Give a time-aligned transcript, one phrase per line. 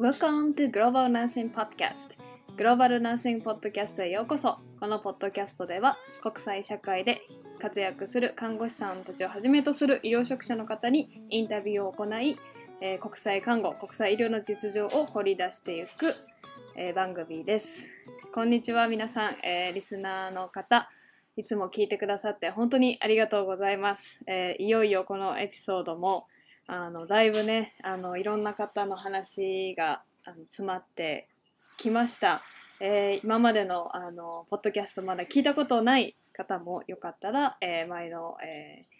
[0.00, 2.16] Welcome to Global Nursing Podcast.
[2.56, 4.56] グローバルナーシングポッドキャストへようこそ。
[4.80, 7.20] このポッドキャストでは国際社会で
[7.58, 12.38] 活躍する看護師さんたちをはじめとする医療職者の方にインタビューを行い、
[12.80, 16.16] えー国際看護国際医療の実情を掘り出していく、
[16.76, 17.86] えー番組です。
[18.32, 20.88] こんにちは皆さん、えーリスナーの方
[21.36, 26.26] いつも聞いてくださって本当にありがとうございます、えいよいよこのエピソードも
[26.72, 31.26] あのだいぶねあのいろんな方の話があの詰まって
[31.76, 32.44] きました、
[32.80, 38.99] えー今までのあのポッドキャストまだ聞いたことない方もよかったら、えー前の、えー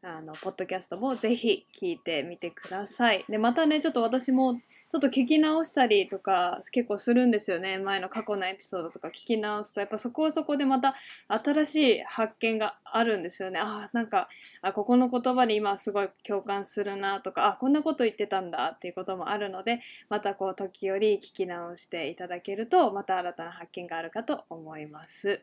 [0.00, 3.24] あのポッドキャストもぜひ聞いてみてください。
[3.28, 7.78] でまたねちょっと私もちょっと聞き直したりとか結構するんですよね。
[7.78, 9.80] 前の過去のエピソードとか聞き直すと。
[9.80, 10.94] やっぱそこはそこでまた
[11.26, 13.58] 新しい発見があるんですよね。
[13.60, 14.28] あなんか
[14.62, 25.42] あここの言葉に今すごい共感するなとかあこんなこと言ってたんだっていうこともあるのでまたこう時折聞き直していただけるとまた新たな発見があるかと思います。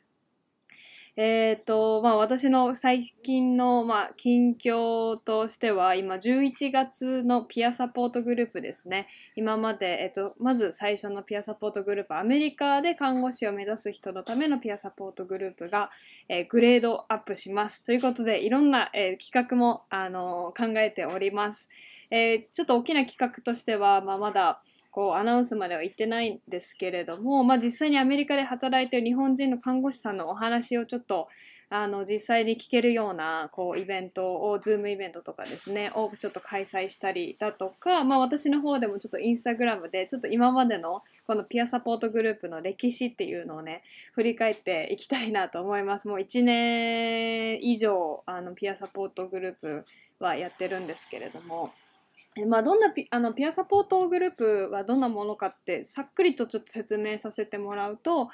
[1.18, 9.08] えーとまあ、私の最近の、まあ、近況としては今11月のピアサポートグループですね。
[9.38, 15.90] 今まで、えっと、まず最初のピアサポートグループアメリカで看護師を目指す人のためのピアサポートグループが、
[16.28, 17.82] えーグレードアップします。
[17.82, 21.70] ということでいろんな、え企画も、あの考えております、
[22.12, 24.62] えちょっと大きな企画としては、まあ、まだ
[24.96, 31.28] こうアナウンスまでは行ってないんですけれども、まあ、実際にアメリカで働いてる日本人の看護師さんのお話をちょっと
[31.70, 49.86] あの実際に聞けるようなこうイベントを Zoom イベントとかですねをちょっと開催したりだとか、まあ、私の方でもちょっとインスタグラムでちょっと今までのこのピアサポートグループの歴史っていうのをね振り返っていきたいなと思いますもう1年以上あのピアサポートグループ
[50.20, 51.74] はやってるんですけれども。
[52.44, 58.28] まあ、どんなピあのピアサポートグループはどんなものかってさっくりとちょっと説明させてもらうと、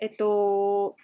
[0.00, 0.94] えっと、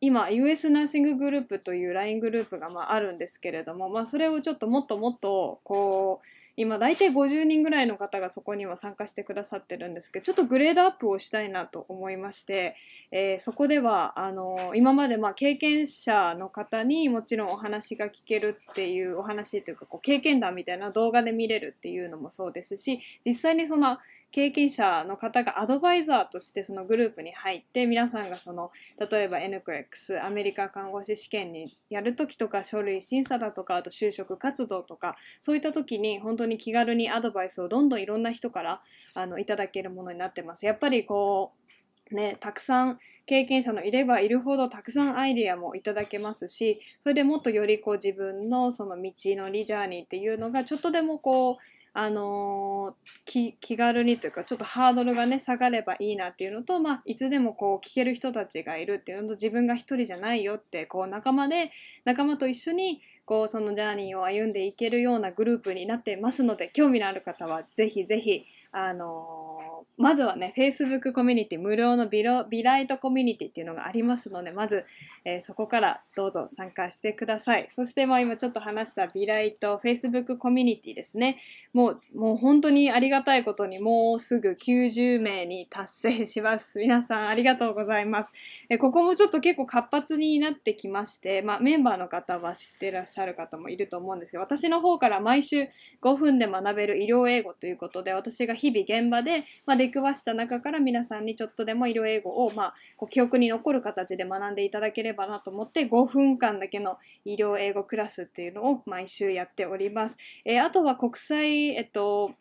[0.00, 6.26] 今 US ナーシンググループという LINE グループがまああるんですけれども、まあ、それをちょっともっともっとこう
[6.56, 12.74] 今大体50人ぐらいの方がそこには参加してくださってるんですけどちょっとグレードアップをしたいなと思いまして、
[13.10, 23.98] えーそこではあの今までまあ経験者の方にもちろんお話が聞けるっていうお話というかこう経験談みたいな動画で見れるっていうのもそうですし実際にその
[24.36, 28.70] 経験者の方がアドバイザーとしてそのグループに入って皆さんがその
[29.10, 38.82] 例えば NCLEX アメリカ看護師試験にやるときとか書類審査だとかあと就職活動とかそういった時に本当に気軽にアドバイスをどんどんいろんな人から
[39.14, 40.66] あのいただけるものになってます。
[40.66, 51.56] やっぱりこうね、たくさん経験者のいればいるほどたくさんアイデアもいただけますしそれでもっとよりこう自分のその道のりジャーニーっていうのがちょっとでもこう
[51.98, 61.72] あのー気軽にというかちょっとハードルがね下がればいいなっていうのと、まあ、いつでもこう聞ける人たちがいるっていうのと自分が一人じゃないよってこう仲間で
[62.04, 68.44] 仲間と一緒にこうそのジャーニーを歩んでいけるようなグループになってますので興味のある方はぜひぜひ
[68.78, 74.84] あのまずはね Facebook コミュニティ無料のビロビライトコミュニティっていうのがありますのでまず、
[75.24, 77.66] えーそこからどうぞ参加してください。
[77.68, 81.38] そしてまあ今ちょっと話したビライト Facebook コミュニティですね。
[81.72, 86.78] もうもう本当にありがたいことにもうすぐ90名に達成します。
[86.78, 88.32] 皆さんありがとうございます。
[88.68, 95.68] えここもちょっと結構活発になってきまして、まあ、メンバーの方は知ってらっしゃる方もいると思うんですけど私の方から毎週
[96.02, 110.18] 5分で学べる医療英語ということで私が日日々現場で、まあ、出くわした中から皆さんにちょっとでも医療英語を、まあ、こう記憶に残る形で学んでいただければなと思って5分間だけの医療英語クラスっていうのを毎週やっております。
[110.44, 112.32] えーあとは国際、えっと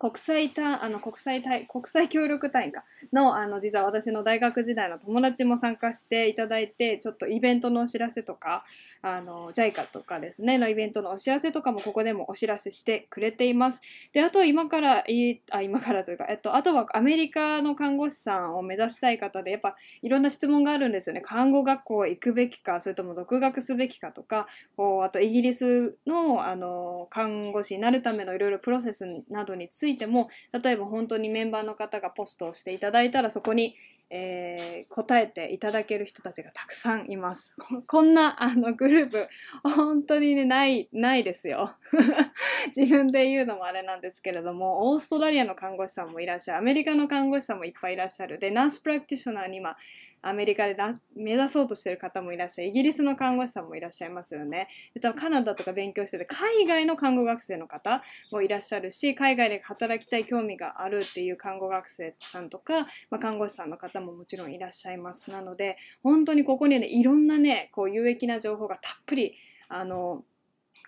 [0.00, 8.64] 国際たあの国際隊国際協力隊員かのあの実は私の大学時代の友達も参加していただいてちょっとイベントのお知らせとか
[9.02, 13.82] あの JICA とかですねのイベントのお知らせとかもここでもお知らせしてくれています。
[14.12, 21.22] であとは今からいあ今からというか、えっと、あとはアメリカの看護師さんを目指したい方でやっぱいろんな質問があるんですよね。
[21.22, 30.28] 看護学校へ行くべきかそれとも独学すべきかとかこうあとイギリスのあの看護師になるためのいろいろプロセスなどについても
[30.62, 33.74] 例えば本当にメンバーの方がポストをしていただいたらそこに
[34.10, 37.54] えー答えていただける人たちがたくさんいます。
[37.86, 39.28] こんなあのグループ
[39.62, 41.76] 本当にねないないですよ。
[42.76, 49.76] 自分で言うのもあれなんですけれどもオーストラリアの看護師さんもいらっしゃるアメリカの看護師さんもいっぱいいらっしゃるでナースプラクティショナーに今
[50.22, 50.76] アメリカで
[51.16, 54.68] 目指そうとしてる方もいらっしゃるイギリスの看護師さんもいらっしゃいますよね。
[54.94, 69.34] で多分カナダとか勉強してて海外の看護学生の方もいらっしゃるし海外で働きたい興味があるっていう看護学生さんとか、まあ、看護師さんの方ももちろんいらっしゃいますなので本当にここにねいろんなねこう有益な情報がたっぷり
[69.68, 70.24] あの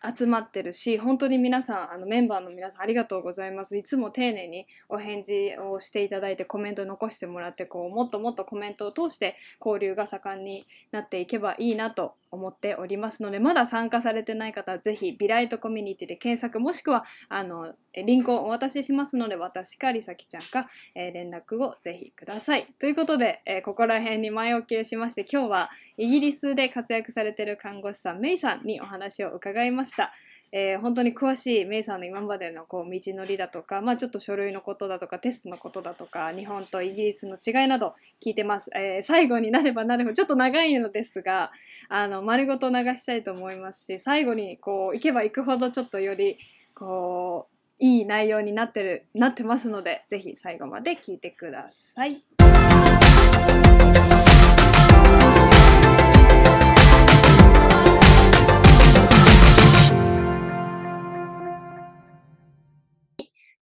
[0.05, 3.77] 集まってるし本当に皆さんあのメンバーの皆さんありがとうございます。
[3.77, 22.67] いつも丁寧にお返事をしていただいてコメント残してもらってこうもっともっとコメントを通して交流が盛んになっていけばいいなと思っておりますのでまだ参加されてない方はぜひビライトコミュニティで検索もしくはあのリンクをお渡ししますので私かりさきちゃんか、えー連絡をぜひください。
[22.79, 30.13] ということで、えーここら辺に前置きをしまして今日はイギリスで活躍されている看護師さんメイさんにお話を伺いました。
[30.53, 37.95] えー本当に詳しいメイさんの今までのこう道のりだとか、まあ、ちょっと書類のことだとかテストのことだとか日本とイギリスの違いなど
[38.25, 41.51] 聞いてます、えー最後になればなるほどちょっと長いのですが
[41.89, 46.37] あの丸ごと流したいと思いますし最後にこう行けば行くほどちょっとより
[46.75, 47.53] こう
[47.85, 52.23] いい内容になってるなってますのでぜひ最後まで聞いてください。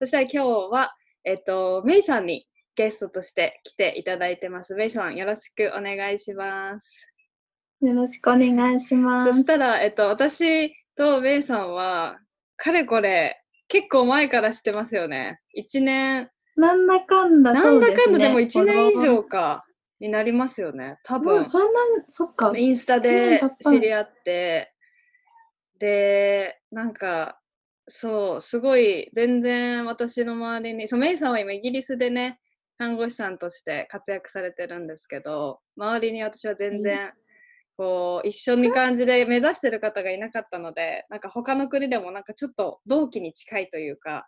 [0.01, 0.39] そしたら今日
[0.73, 0.95] は、
[1.25, 4.75] えっと、メイさんにゲストとして来ていただいてます。
[4.75, 7.13] メイさん、よろしくお願いします。
[7.83, 9.33] よろしくお願いします。
[9.35, 12.19] そしたら、えっと、私とメイさんは、
[12.57, 15.39] かれこれ、結構前から知ってますよね。
[15.55, 19.67] 1年、なんだかんだ、なんだかんだでも1年以上か
[19.99, 20.99] になりますよね。
[21.05, 21.45] 多分。
[21.45, 22.55] そんな、そっか。
[22.57, 24.73] インスタで知り合って、
[25.79, 27.40] で、なんか、
[27.91, 32.39] そう、すごい、全然私の周りに、そう、メイさんは今イギリスでね、
[32.79, 37.13] 看護師さんとして活躍されてるんですけど、周りに私は全然、
[37.77, 44.25] こう、一緒に感じで目指してる方がいなかったので、なんか他の国でもなんかちょっと同期に近いというか、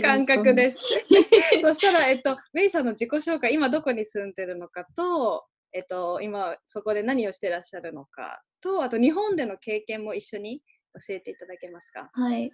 [0.00, 0.84] 感覚です。
[1.64, 10.62] そしたら、えっと、メイさんの自己紹介、今どこに住んでるのかと、えっと、今そこで何をしてらっしゃるのかと、あと日本での経験も一緒に
[10.94, 12.10] 教えていただけますか？
[12.12, 12.50] はい。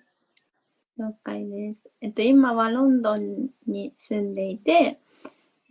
[0.99, 1.91] 了解です。
[2.01, 5.01] えっと、今はロンドンに住んでいて、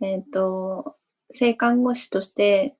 [0.02, 0.96] えっと、
[1.30, 2.76] 性看護師として、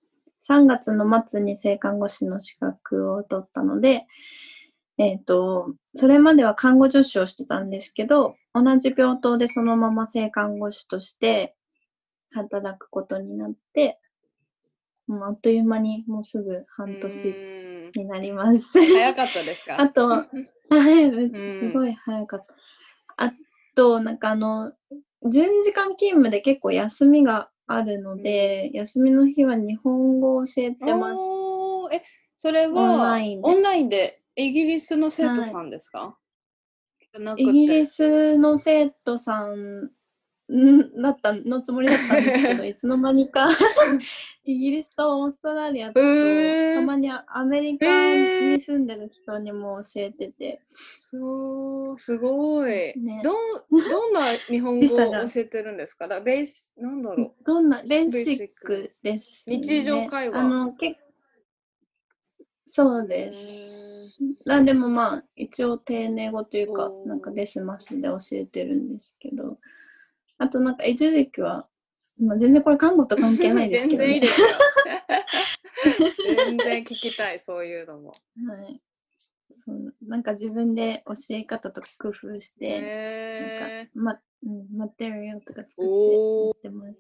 [0.49, 4.05] 3月の末に性看護師の資格を取ったので、
[4.99, 11.57] えっと、それまでは看護助手をしてたんですけど、同じ病棟でそのまま性看護師として
[12.31, 13.99] 働くことになって、
[15.07, 17.35] もうあっという間にもうすぐ半う年
[17.97, 18.79] になります。
[18.79, 19.77] 早かったですか？
[19.81, 20.27] あとは
[20.91, 21.31] い、ん。
[21.61, 22.55] すごい早かった。
[23.27, 23.33] あ
[23.75, 24.73] と、なんかあの、
[25.25, 31.25] 12時間勤務で結構休みがあるので、休みの日は日本語を教えてます。
[31.93, 32.03] え、
[32.37, 33.49] それはオンラインで。
[33.49, 36.19] オンラインでイギリスの生徒さんですか、
[37.13, 37.43] じゃなくて。
[37.43, 39.91] イギリスの生徒さん
[40.53, 43.49] んだったのつもりだったんですけど、 いつの間にか
[44.45, 52.71] イギリスとオーストラリアと、たまにアメリカに住んでる人にも教えてて、そう、すごい。
[52.99, 53.21] ね。
[53.23, 53.35] どん
[53.71, 54.89] どんな日本語を
[55.29, 56.09] 教えてるんですか？
[56.09, 58.91] だベース、なんだろどんなベーシックク。
[59.03, 59.57] です、ね。
[59.57, 60.41] 日常会話。
[60.41, 60.99] あのけ
[62.67, 64.21] そうです。
[64.49, 69.59] あでもまあ一応丁寧語というかなんかデスマスで教えてるんですけど
[70.45, 71.67] あとなんか一時期は、
[72.21, 73.21] まあ、全然これ看護とう。
[73.21, 74.47] 関係ないですけど、ね、全然いいですよ。
[76.37, 78.11] 全然聞きたい、そういうのも。
[78.11, 78.15] は
[78.69, 78.81] い
[79.57, 85.83] そうなんか自分で教え方とか工夫して、へなんかまうん、マテリアルとか作
[86.59, 86.99] ってます。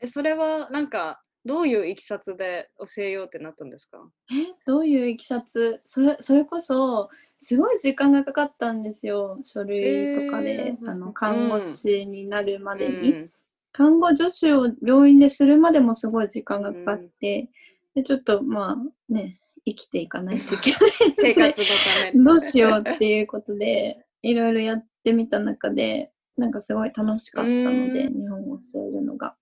[0.00, 3.98] えそれはなんかどういういきさつで教えようってなったんですか？
[4.30, 5.80] えどういういきさつ？
[5.84, 13.30] それそれこそすごい時間がかかったんですよ書類とかで、えーあの看護師になるまでに、うん
[13.70, 17.48] 看護助手を病院でするまでもすごい時間がかかって、
[17.94, 20.80] でちょっとまあね生きていかないといけない。
[21.14, 29.36] 生活のためにどうしようっていうことでいろいろやってみた中でなんかすごい楽しかったのでう日本語を教えるのが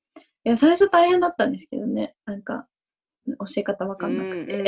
[0.47, 2.69] いや最初大変だったんですけどねなんか
[3.27, 4.65] 教え方わかんなくて、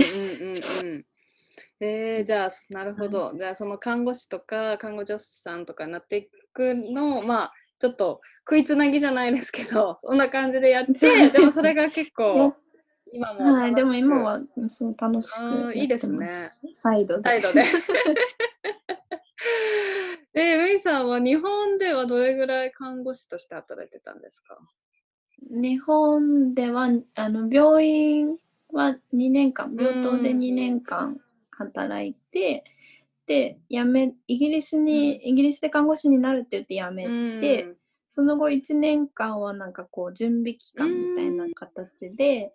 [1.78, 12.56] えー、じゃあなるほど、じゃあその看護師とか看護助手さんとかになっていくのをまあちょっと食いつなぎじゃないですけど そんな感じでやってでもそれが結構
[13.12, 15.78] 今もはい、でも今はそう楽しくやってます。
[15.78, 16.30] いいですね。
[16.74, 17.22] サイドで。
[17.22, 17.64] サイドで。
[20.34, 24.58] で、 メイさんは日本ではどれぐらい看護師として働いてたんですか？
[25.42, 28.36] 日本ではあの病院
[28.72, 31.18] は2年間、病棟で2年間
[31.50, 32.64] 働いて、
[33.26, 37.74] で、辞め、イギリスに、イギリスで看護師になるって言って辞めて、
[38.08, 42.52] その後1年間はなんかこう準備期間みたいな形で、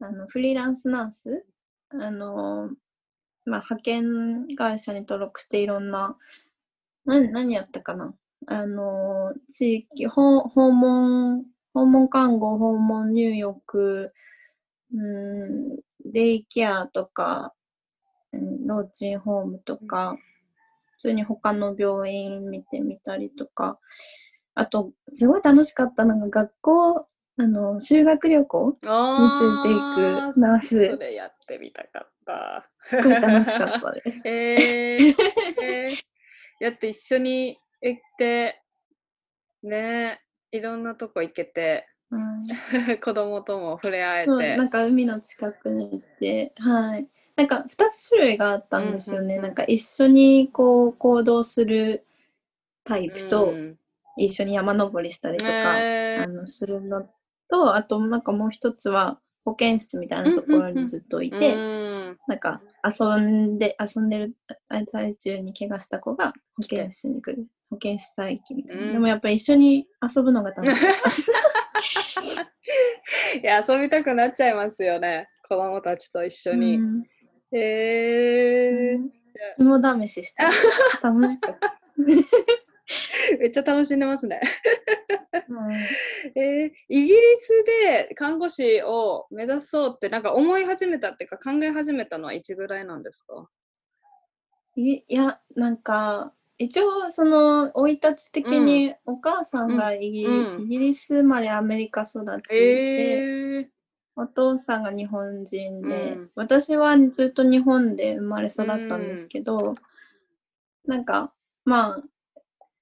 [0.00, 1.44] あのフリーランスナース、
[1.90, 2.70] あの、
[3.44, 6.16] まあ、派遣会社に登録していろんな、
[7.04, 8.14] 何、何やったかな
[8.46, 14.12] あの、地域、訪問、訪問看護、訪問入浴、
[14.94, 17.54] うん、デイケアとか、
[18.32, 20.16] うん、老人ホームとか、
[20.96, 23.78] 普通に他の病院見てみたりとか、
[24.54, 27.06] あと、すごい楽しかったのが、学校、
[27.38, 30.90] あの、修学旅行についていくナース。
[30.90, 32.70] それやってみたかった。
[32.80, 34.20] すごい楽しかったです。
[34.28, 35.14] えー、
[35.62, 36.04] えー、
[36.60, 38.62] やって一緒に行って、
[39.62, 40.20] ね
[40.52, 42.44] いろんなとこ行けて、うん、
[43.02, 44.56] 子供とも触れ合えて。
[44.56, 47.08] なんか海の近くに行って、はい。
[47.34, 49.24] なんか2つ種類があったんですよね。
[49.24, 52.04] うんうんうんなんか一緒にこう行動する
[52.84, 53.78] タイプと、うん
[54.18, 57.08] 一緒に山登りしたりとか、えーあのするの
[57.48, 64.36] と、あとなんかもう一つは保健室みたいなところにずっといて、うんなんか遊んで、遊んでる
[64.90, 67.46] 最中に怪我した子が保健室に来る。
[67.72, 68.82] 保健室待機みたいな。
[68.82, 72.42] うんでもやっぱり一緒に遊ぶのが楽しかった。
[73.40, 76.76] いや遊びたくなっちゃいますよね子供たちと一緒に。
[76.76, 77.02] うん
[77.54, 78.98] えー
[79.56, 80.42] 肝試しして
[81.02, 81.80] 楽しかった。
[83.40, 84.40] めっちゃ楽しんでますね。
[85.48, 85.74] うん
[86.40, 87.64] えーイギリス
[88.08, 93.48] で看護師を目指そうってなんか思い始めたっていうか考え始めたのはいつぐらいなんですか？
[94.76, 100.62] いいや、なんか、一応、その、生い立ち的に、お母さんがイギ,、うん。
[100.64, 103.66] イギリス生まれアメリカ育ちで、えー、
[104.16, 106.30] お父さんが日本人で、うん。
[106.36, 109.74] 私はずっと日本で生まれ育ったんですけど、
[110.86, 111.32] なんか、
[111.64, 112.02] まあ、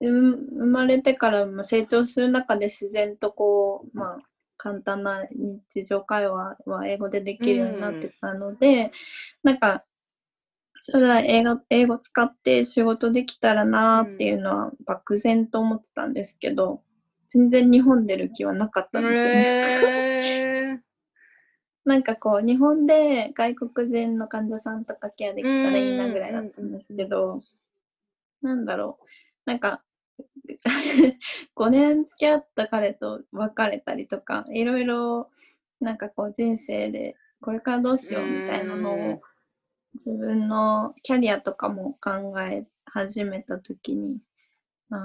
[0.00, 4.18] うん生まれてからも成長する中で自然とこう、まあ、
[4.56, 8.92] 簡単な日常会話は英語でできるようになってたので、
[9.42, 9.84] なんか、
[10.80, 16.82] 将来英語英語使って仕事できたらなーっていうのは漠然と思ってたんですけど、
[17.28, 19.42] 全然日本出る気はなかったんですよね。
[19.42, 20.80] えー
[21.84, 27.42] なんかこう、日本で外国人の患者さんとかケアできたらいいなぐらいだったんですけど、
[28.42, 29.06] なんだろう。
[29.46, 29.82] なんか、
[31.56, 35.30] 5年付き合った彼と別れたりとか、いろいろ、
[35.80, 39.22] なんかこう人生でこれからどうしようみたいなのうんを、
[39.94, 44.18] 自分のキャリアとかも考え始めたときに、
[44.90, 44.98] あー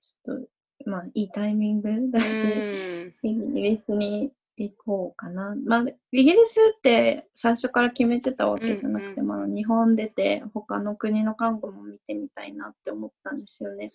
[0.00, 0.38] ちょっ
[0.84, 5.54] と、まあ、いいタイミングだし、うんイギリスに行こうかな。
[5.66, 13.92] まあ、イギリスって最初から決めてたわけじゃなくて、うんまあ、日本出て他の国の看護も見てみたいなって思ったんですよね。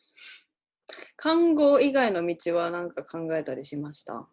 [1.16, 4.28] 看護以外の道は何か考えたりしました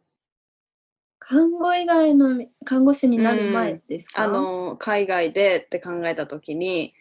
[1.20, 6.92] 看護以外の看護師になる前ですか、あの海外でって考えた時に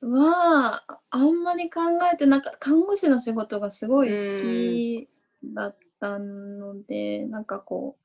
[0.00, 1.80] は、あんまり考
[2.12, 2.58] えてなかった。
[2.58, 5.08] 看護師の仕事がすごい好き
[5.54, 7.96] だったので、なんかこ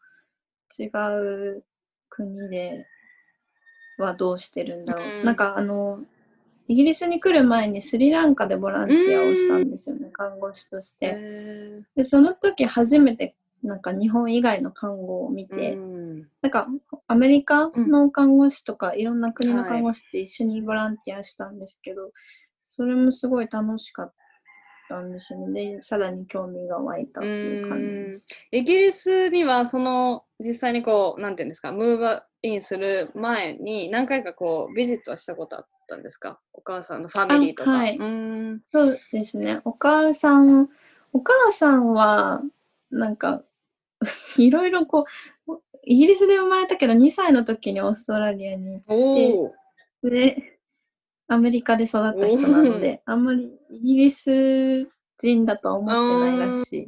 [0.80, 0.88] う、違
[1.58, 1.64] う
[2.10, 2.86] 国で
[3.98, 5.06] はどうしてるんだろう。
[5.20, 6.04] うんなんかあの、
[6.68, 11.14] イギリスに来る前にスリランカでボランティアをしたんですよね、看護師として。
[11.18, 16.68] えで、その時初めてなんか日本以外の看護を見て、うんなんか
[17.08, 22.12] アメリカの看護師とか、いろんな国の看護師って一緒にボランティアしたんですけど、
[22.68, 24.14] それもすごい楽しかっ
[24.90, 25.76] たんですよね。
[25.76, 28.28] で、さらに興味が湧いたっていう感じです。
[28.52, 36.40] イギリスにはその実際にこうなんていうんですかムーブインする前に何回かこうビジットはしたことあったんですか？
[36.54, 37.72] お母さんのファミリーとか。
[37.72, 38.00] あはい
[38.66, 39.62] そうですね。
[39.66, 40.70] お母さん、
[41.14, 42.42] お母さんは、
[42.90, 43.44] なんか、
[44.38, 45.06] いろいろこ
[45.48, 45.54] う、
[45.84, 48.82] イギリスで生まれたけど、2歳の時にオーストラリアに。
[48.88, 49.54] おお。
[50.04, 50.60] で、
[51.28, 54.90] アメリカで育った人なので、あんまりイギリス
[55.20, 56.88] 人だとは思ってないらしい。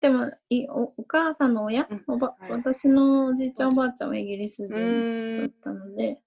[0.00, 2.04] でもいお、お母さんの親、うん。
[2.06, 2.52] おばはい。
[2.52, 4.10] 私のおじいちゃんおばあちゃん。
[4.10, 6.18] はイギリスう人だったので、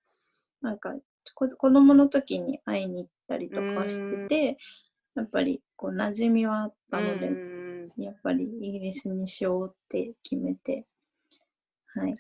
[0.62, 0.94] なんか
[1.36, 4.58] こ子供の時に会いに行ったりとかしてて、
[5.15, 7.65] やっぱりこう馴染みはあったので、うん
[7.98, 10.86] やっぱりイギリスにしようって決めて、
[11.96, 12.18] はい。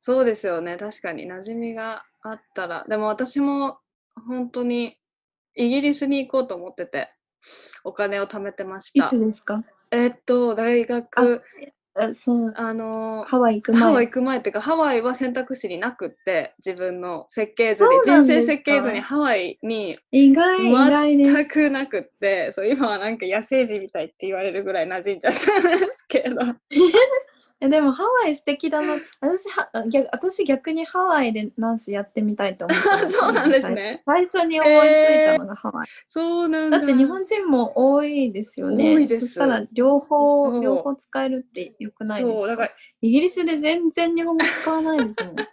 [0.00, 0.76] そうですよね。
[0.76, 2.84] 確かに馴染みがあったら。
[2.88, 3.78] でも私も
[4.26, 4.98] 本当に
[5.54, 7.10] イギリスに行こうと思ってて。
[7.86, 9.62] お金を貯めてましいたつですか？
[9.90, 11.42] えっと大学
[11.96, 13.80] あそう、あのハワイ行く前。
[13.80, 18.52] ハワイ行く前っていうかハワイは選択肢になくって自分の設計図にそうなん人ですか？
[18.52, 21.32] 生設計図にハワイに意外、意外です。
[21.32, 26.36] 全くなくってそう今はなんか野生児みたいって言われるぐらい馴染んじゃったんですけど
[27.60, 28.96] えでもハワイ素敵だな。
[29.20, 35.88] 私は逆私逆にハワイでナンスやってみたいと思っ そうなんですね最最初に思いついたのがハワイ。
[36.08, 38.94] そうなんだだって日本人も多いですよね。
[38.94, 42.38] 多いですそしたら両方そう両方使えるってよくないですか？
[42.40, 42.70] そうだから
[43.00, 45.36] イギリスで全然日本語使わないですもん。
[45.36, 45.46] 本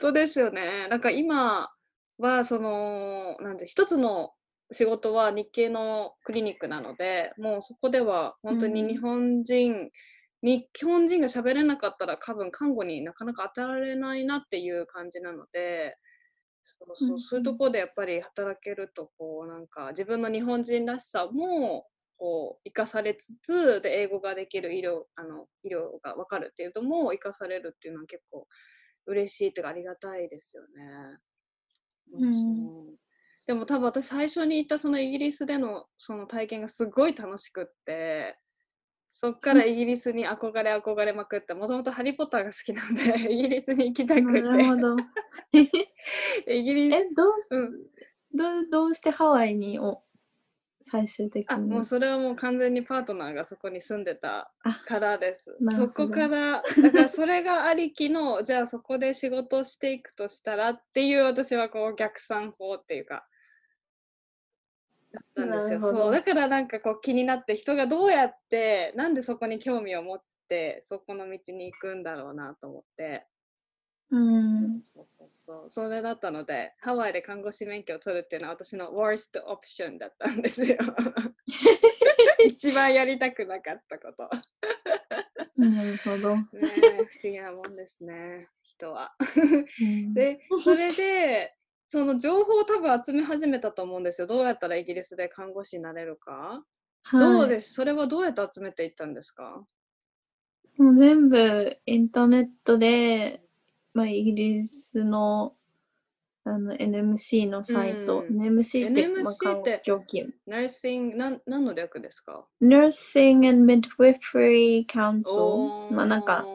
[0.00, 0.88] 当ですよね。
[0.88, 1.70] なんか今
[2.18, 4.32] はそのなんで一つの
[4.72, 9.92] 仕事は日系のクリニックなのでもうそこでは本当にうん日本人、に
[10.42, 15.96] 日本人が喋れなかったら多分看護になかなか当たられないなっていう感じなので
[16.62, 28.46] そうそう,、そういうところでやっぱり働けるとこうなんか自分の日本人らしさもこう生かされつつで英語ができる医療あの医療が分かるっていうのも生かされるっていうのは結構
[29.06, 31.18] 嬉しいというかありがたいですよね。
[32.14, 32.96] うん。
[33.44, 38.38] でも多分私最初に行ったそのイギリスでのその体験がすごい楽しくって
[39.14, 44.96] そっからイギリスに憧れ憧れまくってもともとハリー・ポッターが好きなんで イギリスに行きたくなるほてど。
[46.48, 47.72] イギリスえどうすうん。
[48.34, 50.02] どうどうしてハワイにを
[50.80, 51.56] 最終的に？
[51.56, 55.54] あもうそれはもう完全にパートナーがそこに住んでたあからです。
[55.76, 63.28] そこからだからそれがありきのじゃあそこで仕事をしていくとしたらっていう私はこう逆算法っていうか
[65.12, 65.80] だったんですよ。
[65.80, 66.12] そう。
[66.12, 73.26] だからなんかこう気になって人がどうやってなんでそこに興味を持ってそこの道に行くんだろうなと思って。
[74.10, 74.82] うん。
[74.82, 75.70] そうそうそう。
[75.70, 80.76] それだったのでハワイで看護師免許を取るっていうのは私の worst option だったんですよ。
[82.46, 84.28] 一番やりたくなかったこと。
[85.56, 86.36] なるほど。
[86.36, 89.14] ねえ不思議なもんですね人は。
[89.80, 90.14] うん。
[90.14, 91.54] でそれで
[91.92, 94.26] その情報を多分集め始めたと思うんですよ。
[94.26, 96.64] どうやったらイギリスで看護師になれるか、
[97.12, 97.74] どうはいです？
[97.74, 99.62] それはどうやって集めていったんですか？
[100.78, 103.42] もう全部インターネットで、
[103.92, 105.54] まあ、イギリスの
[106.44, 108.40] あの NMC のサイト、うん。
[108.40, 116.46] NMC って、まあ、NMC 看護って教勤ナーシングなん何の略ですか？Nursing and Midwifery Council まあなんか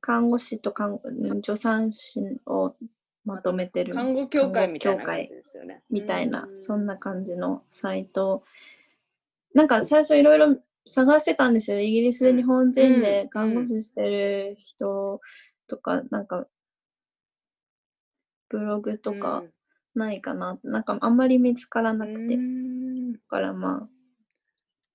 [0.00, 1.00] 看護師と看護
[1.44, 2.74] 助産師をま
[3.46, 5.80] とめてる看護協会みたいな感じですよね。
[5.88, 8.42] みたいなう、そんな感じのサイト。
[9.54, 11.78] なんか最初いろいろ探してたんですよ。
[11.78, 15.20] イギリスで日本人うんで看護師してる人
[15.68, 16.48] とか、なんか、
[18.48, 19.44] ブログとか
[19.94, 20.58] ないかな。
[20.64, 22.18] なんかあんまり見つからなくて。
[22.18, 23.88] だうんからまあ、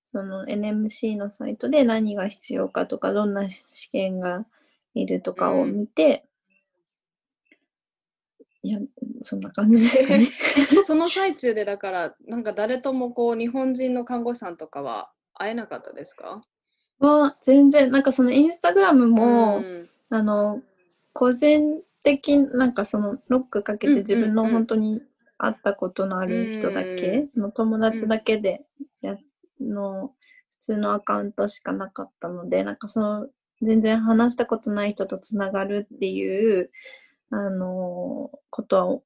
[0.03, 4.45] その NMC のサイトで何が必要かとか、どんな試験が
[4.93, 6.25] いるとかを見て、
[8.63, 8.79] いや、
[9.21, 10.27] そんな感じですかね。
[10.85, 16.43] その最中でだからなんか誰ともこう日本人の看護師さんとかは会えなかったですか？
[16.99, 17.89] は全然。
[17.91, 19.89] なんかそのインスタグラムも、うん。
[20.09, 20.61] あの
[21.13, 25.01] 個人的なんかそのロックかけて自分のうん本当に
[25.37, 28.65] 会ったことのある人だけの友達だけで
[29.01, 29.17] や
[29.59, 30.13] の
[30.49, 33.29] 普通のアカウントしかなかったのでなんかその
[33.61, 36.71] 全然話したことない人とつながるっていう
[37.31, 38.99] あのことは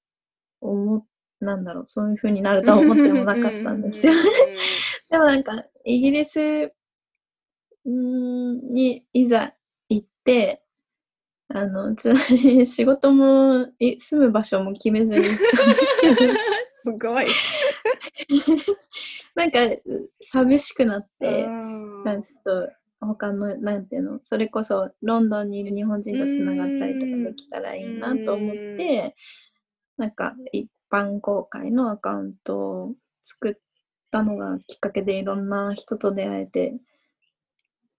[0.62, 1.06] 思っ
[1.42, 4.14] なんだろうそういう風になるとは思ってもなかったんですよ。
[5.10, 6.72] でもなんか、イギリス
[7.88, 9.54] んにいざ
[9.90, 10.64] 行って、
[11.50, 16.34] あの、つまり仕事もい住む場所も決めずに行ったんですけど、
[16.66, 17.26] すごい。
[19.36, 19.60] なんか
[20.22, 29.16] 寂しくなって、ちょっと他の、なんていうの、それこそロンドンにいる日本人とつながったりとかできたらいいなと思って、
[29.98, 33.54] なんか一般公開のアカウントを作っ
[34.12, 36.76] たのがきっかけでいろんな人と出会えて、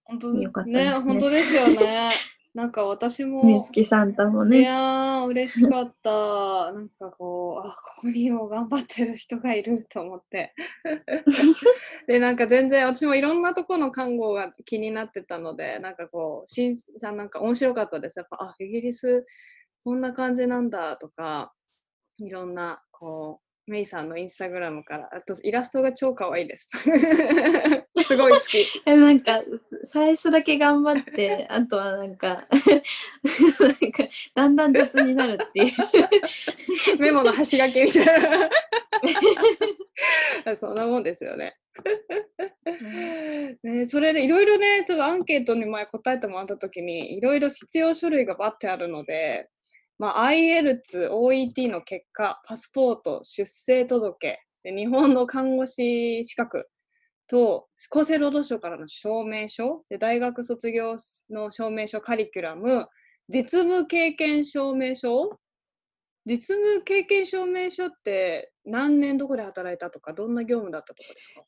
[0.05, 2.11] 本当よかったですね本当ですよね。
[2.57, 6.11] なんか私もみつきさんともいね、やー嬉しかった。
[6.73, 10.55] なんかこう、あ、ここにも頑張ってる人がいると思って。
[12.09, 18.19] で、なんか全然私もいろんなところの看護が気になってたので、なんかこう、しんさんなんか面白かったです。
[18.19, 19.27] やっぱ、あ、イギリス
[19.85, 21.53] こんな感じなんだとか、
[22.17, 26.71] いろんなこメイさんのインスタグラムから、あとイラストが超可愛いです。
[28.05, 28.59] すごい好き。
[28.87, 29.43] えなんか
[29.85, 32.47] 最初だけ頑張ってあとはなんか
[33.61, 38.21] なんかだんだん雑になるっていうメモの端書きみたい
[40.45, 40.57] な。
[40.57, 41.57] そんなもんですよね。
[43.63, 49.49] ねそれでいろいろね、ちょっとアンケートに前答えてもらったときに、いろいろ必要書類がバッてあるので、
[49.99, 56.69] まあ、IELTS、OET の結果、パスポート、出生届、で日本の看護師資格
[57.29, 60.97] と、厚生労働省からの証明書、で大学卒業
[61.31, 62.87] の証明書、カリキュラム、
[63.29, 65.39] 実務経験証明書？
[66.27, 71.43] 実務経験証明書って何年どこで働いたとか、どんな業務だったとかですか？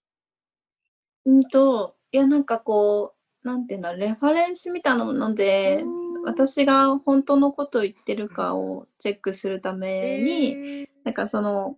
[1.26, 5.84] うんといやなんかこうなんていうんだレファレンスみたいなもので
[6.24, 10.88] 私が本当のことを言ってるかをチェックするために、えー。
[11.04, 11.76] なんかその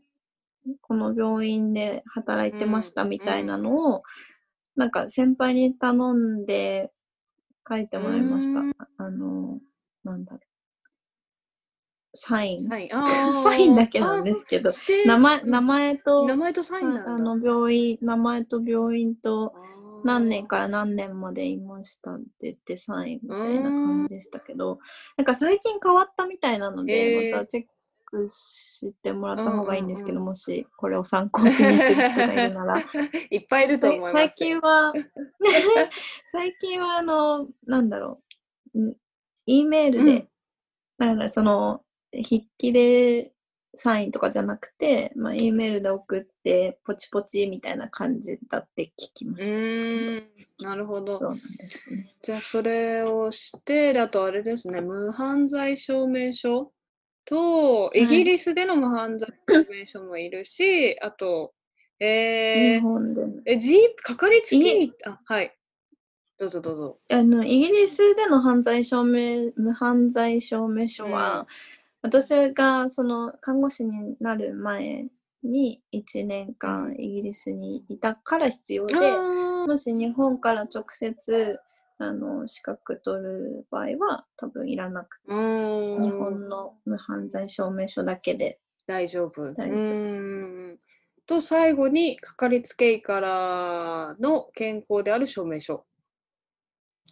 [0.81, 4.03] この病院で働いてましたみたいなのを、
[4.77, 6.91] なんか先輩に頼んで
[7.69, 8.61] 書いてもらいました。
[8.61, 8.75] うん。
[8.99, 9.59] あの
[10.05, 10.41] なんだろう。
[12.15, 12.69] サイン。
[12.69, 12.91] サイン。
[13.43, 14.71] サインだけなんですけど
[15.07, 19.55] 名前名前と名前とサインあの病院名前と病院と
[20.05, 24.79] 何年から何年までいましたって言ってサインみたいな感じでしたけど、
[25.17, 27.65] なんか最近変わったみたいなので、またチェッ
[28.07, 30.29] クしてもらった方がいいんですけど、うんうんうん。
[30.31, 31.95] もしこれを参考にする人
[32.27, 32.81] がいるなら。
[33.31, 34.13] いっぱいいると思います。
[34.13, 34.13] よ。
[34.13, 34.93] 最近は、
[36.33, 38.21] 最近はあの、なんだろ
[38.75, 38.97] う、ん
[39.47, 40.29] E メールで、
[40.99, 41.83] だからその、
[42.13, 43.33] 筆記で
[43.75, 49.57] サインとかじゃなくて、まあ、E メールで送って、ポチポチみたいな感じだって聞きまうした。
[49.57, 50.25] ーん、
[50.61, 51.35] なるほど。
[51.35, 51.41] ね。
[52.21, 56.73] じゃあ、それをして、であとあれですね、無犯罪証明書
[57.25, 61.53] と、イギリスでの無犯罪証明書もいるし、あと、
[62.01, 65.57] えー、日本でのえ、G、かかりつけ医、あ、はい。
[66.39, 66.99] どうぞどうぞ。
[67.11, 71.47] あのイギリスでの犯罪証明無犯罪証明書は、うん
[72.03, 75.07] 私がその看護師になる前
[75.43, 81.59] に1年間イギリスにいたから必要で、あもし日本から直接
[81.99, 88.59] あの資格取る場合は多分いらなくて、日本の無犯罪証明書だけで。
[89.55, 90.91] 大丈夫。
[91.27, 95.85] と、最後に、かかりつけ医からの健康である証明書。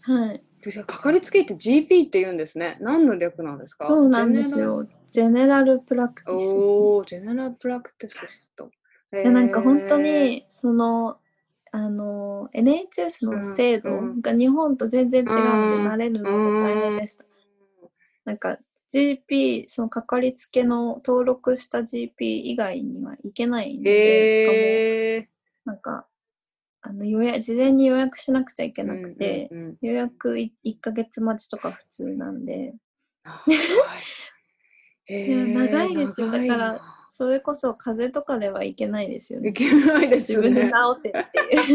[0.02, 0.42] はい。
[0.62, 2.78] でかかりつけ医って GP って言うんですね。
[2.80, 3.86] 何の略なんですか？
[3.86, 4.86] そうなんですよ。
[5.10, 6.62] General Practiceね。
[6.64, 8.70] おー、 General Practiceと。
[9.12, 11.16] いやなんか本当にその
[11.70, 17.24] あの NHS の制度が日本と全然違うのうんで慣れるのが大変でした。
[18.24, 18.58] なんか
[18.92, 25.28] GP そのかかりつけの登録した GP 以外には行けないので、しかへ
[25.66, 26.06] もなんか
[26.88, 29.76] あの予約事前に予約しなくちゃいけーなくて、うんうんうん。
[29.82, 32.72] 予約い1ヶ月待ちとか普通なんで。
[33.46, 33.58] 長い。
[35.54, 36.30] 長いですよ。
[36.30, 39.52] だからなそれこそ風邪とかではいけないですよねい。
[39.52, 40.72] けないです自分で治ね。
[41.02, 41.74] せってい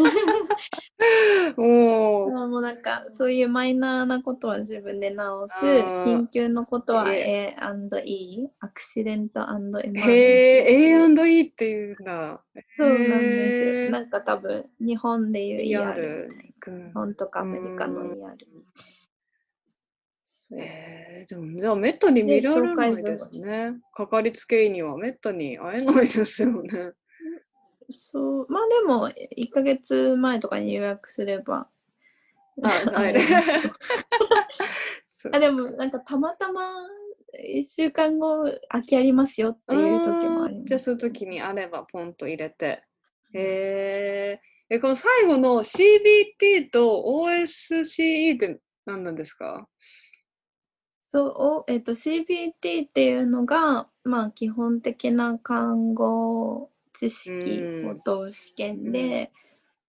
[1.55, 1.61] う。
[1.61, 10.11] もう、もうなんかそういうマイナーなことは自分で直す、緊急のことはえ A&E、アクシデントエマージェンシー。
[10.11, 12.41] へえ、A&E っていうんだ。
[12.77, 13.91] そうなんですよ。
[13.91, 18.35] なんか多分日本でいう ER るみた日本とかアメリカのうん ER。
[20.51, 23.75] え、でも、じゃあ、めったに見られないですね。
[23.93, 26.93] かかりつけ医にはめったに会えないですよね。
[27.89, 31.67] そうまあでも1ヶ月前とかに予約すれば。
[35.31, 36.61] あ、でもなんかたまたま
[37.33, 40.65] 1週間後空きありますよっていう時もあります。
[40.67, 42.83] じゃあそういう時にあればポンと入れて。
[43.33, 44.41] へえ。
[44.69, 49.67] え、この最後の CBT と OSCE って何なんですか？
[51.13, 59.31] そう、おえっと、CBT っていうのが、まあ、基本的な看護知識を問う試験で、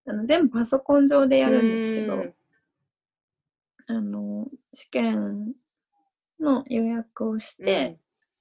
[0.07, 2.35] あの全部パソコン上でやるんですけど、うん。
[3.87, 5.55] あの試験
[6.39, 7.97] の予約をして、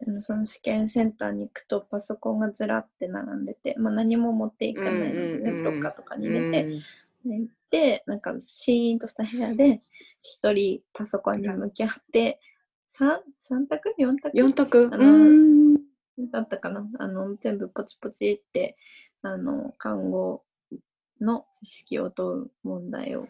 [0.06, 6.70] あのその試験センターに行くとパソコンがずらって並んでて、まあ、何も持っていかないので、ねうんうんうんロッカーとかに入れて、
[7.24, 9.82] 行って、なんかシーンとした部屋で、
[10.22, 12.40] 一人パソコンに向き合って、
[12.94, 15.78] 三三択 ?4 択4択あのうん
[16.32, 16.86] だったかな？
[17.00, 18.78] あの、全部ポチポチって、
[19.24, 20.44] あの、看護
[21.20, 23.28] の知識を問う問題を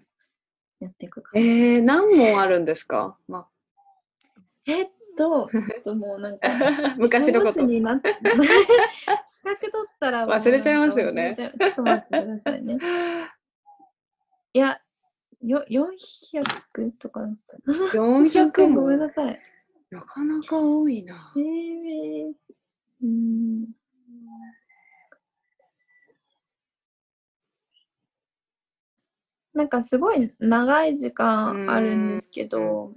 [0.79, 3.47] やっていくかえー、何問あるんですか、ま、
[4.65, 6.47] えっと、ちょっともうなんか、
[6.97, 7.61] 昔のこと。
[7.61, 8.01] にな
[9.25, 12.77] 資格取ったら忘れちゃいますよねちょっと待ってくださいね。
[14.53, 14.79] いや、
[15.41, 17.73] よ400とかだったな。
[17.73, 19.39] 400 ごめんもなさい。
[19.93, 21.13] なかなか多いな。
[21.35, 23.67] 生命、うーん。
[29.53, 32.91] なんかすごい長い時間あるんですけど、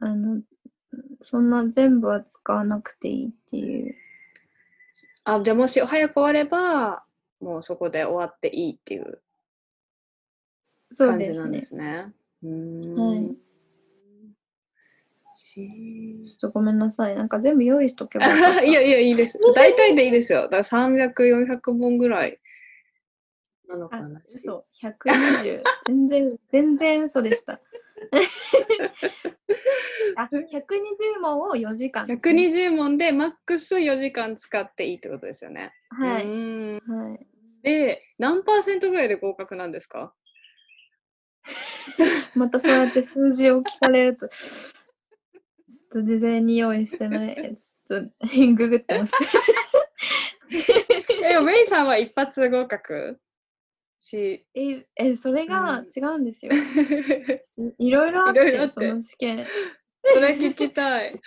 [0.00, 0.42] あの、
[1.20, 3.94] そんな全部は使わなくていいっていう。
[5.22, 7.04] あ、じゃあもし早く終われば、
[7.40, 9.20] もうそこで終わっていいっていう
[10.90, 11.82] そう感じなんですね。
[11.86, 12.12] ですね。
[12.42, 12.50] うー
[12.96, 13.47] んはいし
[15.38, 15.64] ちょ
[16.36, 17.14] っとごめんなさい。
[17.14, 18.26] なんか全部用意しとけば。
[18.62, 19.38] いやいや、いいです。
[19.54, 20.42] 大体でいいですよ。
[20.42, 22.40] だから300、400本ぐらい
[23.68, 24.66] なのかあな。、嘘。
[24.82, 25.62] 120。
[25.86, 27.60] 全然、 全然嘘でした。
[30.16, 35.72] あ、120問を4時間ね、120問でマックス4時間使っていいってことですよね。
[35.90, 36.26] はい。
[36.26, 37.26] はい。
[37.62, 40.14] で、何パーセントぐらいで合格なんですか？
[42.34, 44.28] またそうやって数字を聞かれると、
[45.88, 47.58] と事前に用意してない。
[47.88, 49.14] ちょっとググってます。
[51.24, 53.20] え、メイさんは一発合格
[53.98, 56.52] し、え、え、それがうん違うんですよ。
[57.78, 59.46] いろいろあっいろいろあってて、その試験。
[60.04, 61.20] それ聞きたい。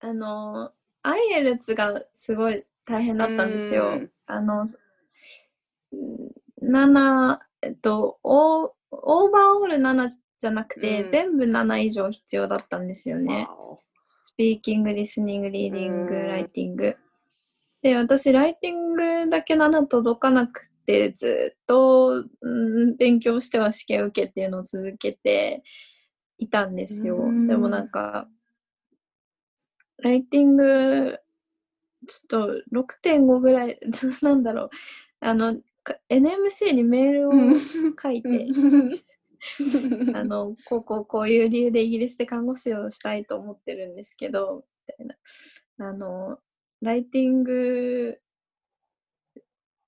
[0.00, 4.12] あの、 IELTS がすごい大変だったんですようん。
[4.26, 4.68] あの、うん
[6.62, 13.46] 7、えっと、オー overall 7じゃなくて、うん全部7以上必要だったんですよね。
[14.22, 16.96] スピーキング、リスニング、リーディング、うんライティング。
[17.82, 25.62] で、私、ライティングだけ7届かなくて、ずっと、うん、勉強しては試験受けっていうのを続けて
[26.38, 27.16] いたんですよ。
[27.16, 28.28] うんでもなんか、
[29.98, 31.18] ライティング、
[32.06, 33.78] ちょっと6.5ぐらい、
[34.22, 34.70] なんだろう。
[35.20, 37.32] あの、か NMC にメールを
[38.00, 38.48] 書いて、
[40.14, 45.88] あの、こうこうこういう理由でイギリスで看護師をしたいと思ってるんですけど、みたいな。
[45.88, 46.38] あの、
[46.80, 48.20] ライティング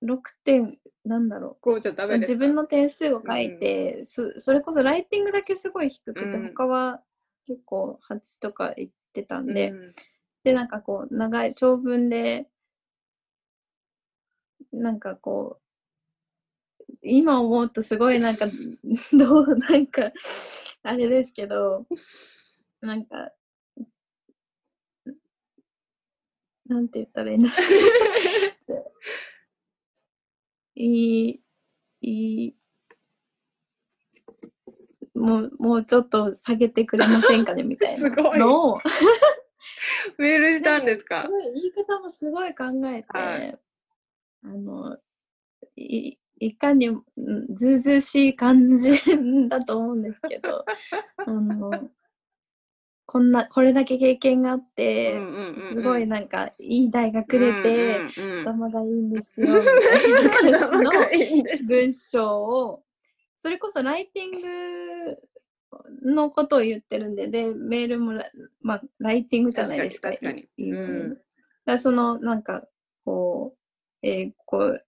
[0.03, 2.07] 6点、なんだろこうじゃダう。
[2.07, 2.33] メですか？
[2.33, 7.03] 自分の点数を書いて、そそれこそライティングだけすごい低くて、うん他は
[7.47, 9.93] 結構8とか言ってたんで、うん
[10.43, 12.47] で、なんかこう、長い、長文で、
[14.73, 15.60] なんかこう、
[17.03, 18.45] 今思うとすごいなんか、
[19.17, 20.11] どう、なんか、
[20.83, 21.85] あれですけど、
[22.81, 23.31] なんか、
[26.65, 27.49] なんて言ったらいいんだ
[30.75, 31.41] いい、
[32.01, 32.55] いい、
[35.15, 37.95] もう、もうちょっと下げてくれませんかねみたいな。
[38.09, 38.39] すごい。
[38.39, 38.79] のを、
[40.17, 41.27] メールしたんですか？
[41.53, 43.59] 言い方もすごい考えて、はい。
[44.43, 44.97] あの
[45.75, 48.91] いいかにうんずうずうしい感じ
[49.47, 50.65] だと思うんですけど
[51.17, 51.89] あの
[53.05, 55.19] こんなこれだけ経験があって、
[55.73, 57.99] すごいなんかいい大学出て、
[58.43, 62.83] 頭がいいんですよ みたいな文章を
[63.39, 64.31] それこそライティン
[66.01, 70.65] グのことを言ってるんででメールもラ,、まあ、ライティングじゃないですか確かに確かに。
[70.65, 71.21] いいうん。
[71.65, 72.65] だそのなんか
[73.03, 73.59] こう
[74.01, 74.79] 英語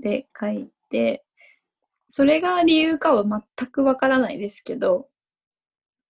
[0.00, 1.24] で書いて
[2.08, 5.08] それが理由かは全くわからないですけど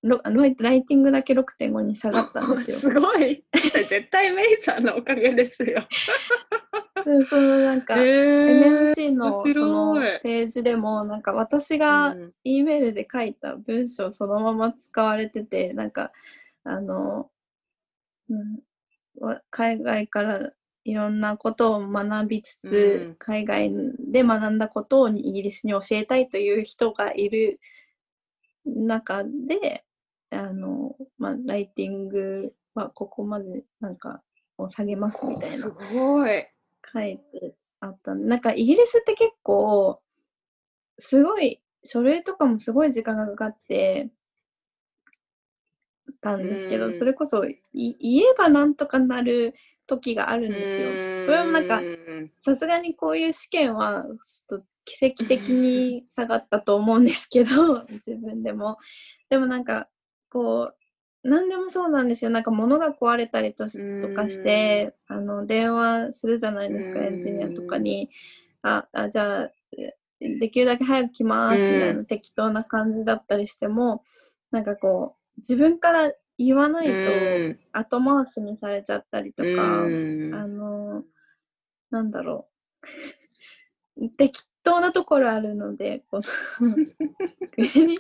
[0.03, 2.77] ロライライティングだけ6.5に下がったんですよ。
[2.95, 3.45] すごい。
[3.53, 5.81] 絶対メイさんのおかげですよ。
[7.05, 16.13] で そのなんか、へー NMC のそのページでもなんか私が E メールで書いた文章そのまま使われててなんか
[16.63, 17.31] あの、
[18.29, 18.61] うん、
[19.21, 20.53] わ海外から
[20.89, 23.17] いろんなことを学びつつ、うん。
[23.17, 23.71] 海外
[24.11, 27.61] で学んだことをイギリスに教えたいという人がいる
[28.65, 29.85] 中で
[30.31, 34.23] あの、まあ、ライティングはここまでなんか
[34.57, 36.47] を下げますみたいなすごい。
[36.91, 38.15] 書いてあった。
[38.15, 40.01] なんかイギリスって結構、
[40.99, 44.09] すごい、書類とかもすごい時間がかかって
[46.23, 46.93] たんですけど、うん。
[46.95, 49.55] それこそい言えばなんとかなる
[49.89, 50.89] 時があるんですよ。
[51.27, 58.79] これもなんかうんさすがにこういう試験はちょっと奇跡的に下がったと思うんですけど 自分でも。
[59.29, 59.89] でもなんか
[60.31, 62.31] こう何でもそうなんですよ。
[62.31, 63.67] なんか物が壊れたりと
[64.15, 67.07] かしてあの電話するじゃないですかうん。
[67.07, 68.11] エンジニアとかに。
[68.63, 74.03] ああじゃあえできるだけ早く来ますみたいな適当な感じだったりしても
[74.51, 76.95] なんかこう自分から言わないとう
[77.49, 81.03] ん後回しにされちゃったりとか、うんあの、
[81.91, 82.49] なんだろ
[83.97, 84.09] う。
[84.17, 86.23] 適当なところあるので、この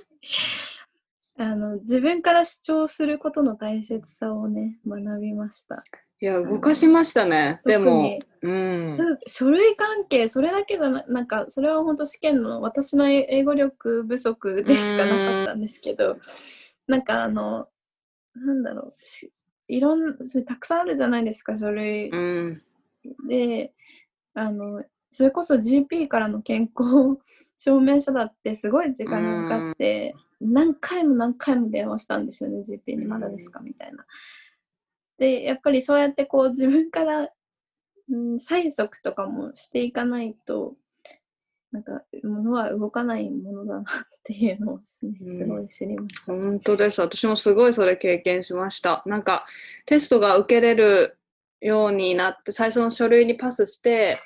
[1.40, 5.84] あの自分から主張することの大切さをね、学びました。
[6.20, 7.60] いや、動かしましたね。
[7.64, 8.98] でも、うん。
[9.26, 16.16] 書類関係、それだけじゃななんか、それは本当試験の私の英語力不足でしかなかったんですけど、
[16.88, 17.68] なんかあの、
[18.38, 19.32] なんだろう、し
[19.68, 22.10] いろんそれたくさんあるじゃないですか、書類。
[22.10, 22.62] うん。
[23.28, 23.72] で、
[24.34, 27.18] あの、それこそ GP からの健康
[27.56, 34.06] 証明書だってすごい時間がかかって、何回も何回も電話したんですよね、GP にまだですかみたいな。
[35.18, 37.28] で、やっぱりそうやってこう自分から、
[38.10, 40.76] うん、催促とかもしていかないと、
[41.70, 43.84] なんか、ものは動かないものだなっ
[44.24, 46.32] ていうのをですね、うんすごい知りました。
[46.32, 47.00] 本当です。
[47.00, 49.02] 私もすごいそれ経験しました。
[49.06, 49.44] なんか
[49.84, 51.18] テストが受けれる
[51.60, 54.18] ようになって、最初の書類にパスして、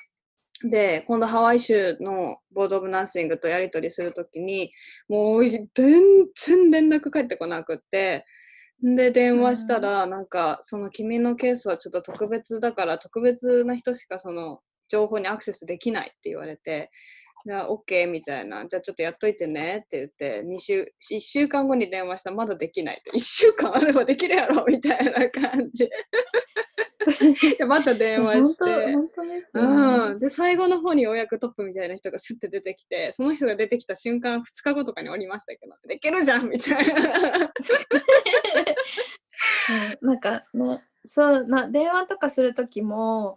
[0.63, 4.71] で、今度ハワイ州のボード・オブ・ナーシングとやり取りするときに、
[5.09, 8.25] もう全然連絡返ってこなくって、
[8.81, 16.91] で、電話したら、なんか、その君のケースはちょっと特別だから、特別な人しかその情報にアクセスできないって言われて、
[17.51, 25.89] あ OK みたいな、じゃあちょっとやっといてねって言って、2週、1週間後に電話したらまだできないって、1週間あればできるやろみたいな感じ。
[27.57, 28.63] で、また電話して。
[28.63, 29.69] 本当本当ですよね。
[30.13, 37.01] うん、で最後の方にようやくトップみたいな人がスッて出てきてその人が出てきた瞬間2日後とかにおりましたけどできるじゃんみたいな
[40.01, 43.35] うんなんかね、そうな電話とかするときも、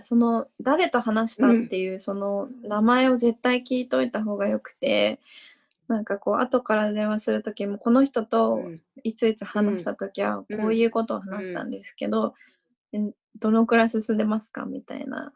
[0.00, 5.20] その誰と話したっていう、その名前を絶対聞いといた方がよくて、
[5.88, 8.80] なんかこう後から電話するときもこの人とうん。
[9.04, 10.58] いついつ話したときはうん。
[10.58, 12.34] こういうことを話したんですけど、
[12.96, 13.12] ん。
[13.40, 14.64] どのくらい進んでますか？
[14.64, 15.32] みたいな。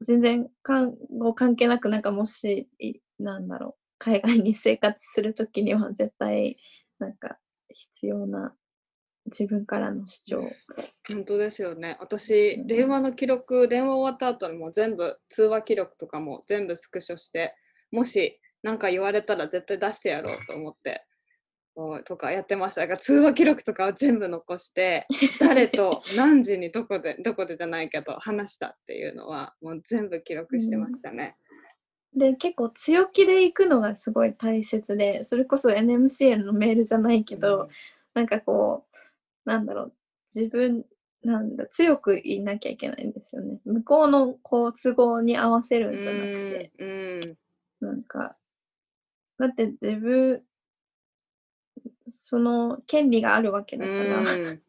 [0.00, 3.74] 全然看護関係なくなんかもしいなんだろう。
[3.98, 6.58] 海外に生活するときには絶対
[6.98, 8.54] なんか必要な
[9.26, 10.50] 自分からの主張。
[11.08, 11.96] 本当ですよね。
[12.00, 12.66] 私うん。
[12.66, 17.54] 電話の記録電話終わった後にもう全部通話記録とかも全部スクショして
[17.90, 21.04] もし何か言われたら絶対出してやろうと思って
[22.04, 22.82] とかやってました。
[22.82, 25.06] だから通話記録とかは全部残して
[25.40, 31.36] 誰と何時にどこでどこでじゃないけど話したっていうのはもう全部記録してましたね。
[32.14, 37.70] で結構強気で行くのがすごい大切でそれこそ NMCA のメールじゃないけど、
[38.12, 38.91] なんかこう
[39.44, 39.92] なんだろう。
[40.34, 40.84] 自分
[41.22, 43.60] なんだ強く言いなきゃいけないんですよね。
[43.64, 46.24] 向こうのこう都合に合わせるんじゃなく
[46.78, 47.36] て、
[47.80, 48.36] なんか
[49.38, 50.42] だって自分
[52.06, 54.62] その権利があるわけだから、うん。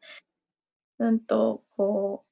[0.99, 2.23] うんとこ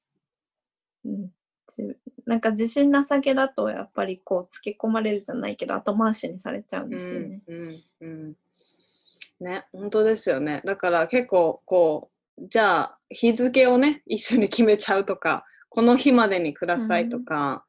[1.04, 1.30] う、うん、
[1.68, 7.42] じなんか自信なさげだとやっぱりこうつけ込まれるじゃないけど後回しにされちゃうんですよね。
[7.46, 8.36] うんうんうん。
[9.40, 10.62] ね本当ですよね。
[10.64, 17.64] だから結構こうじゃあ日付をね一緒に決めちゃうとかこの日までにくださいとか、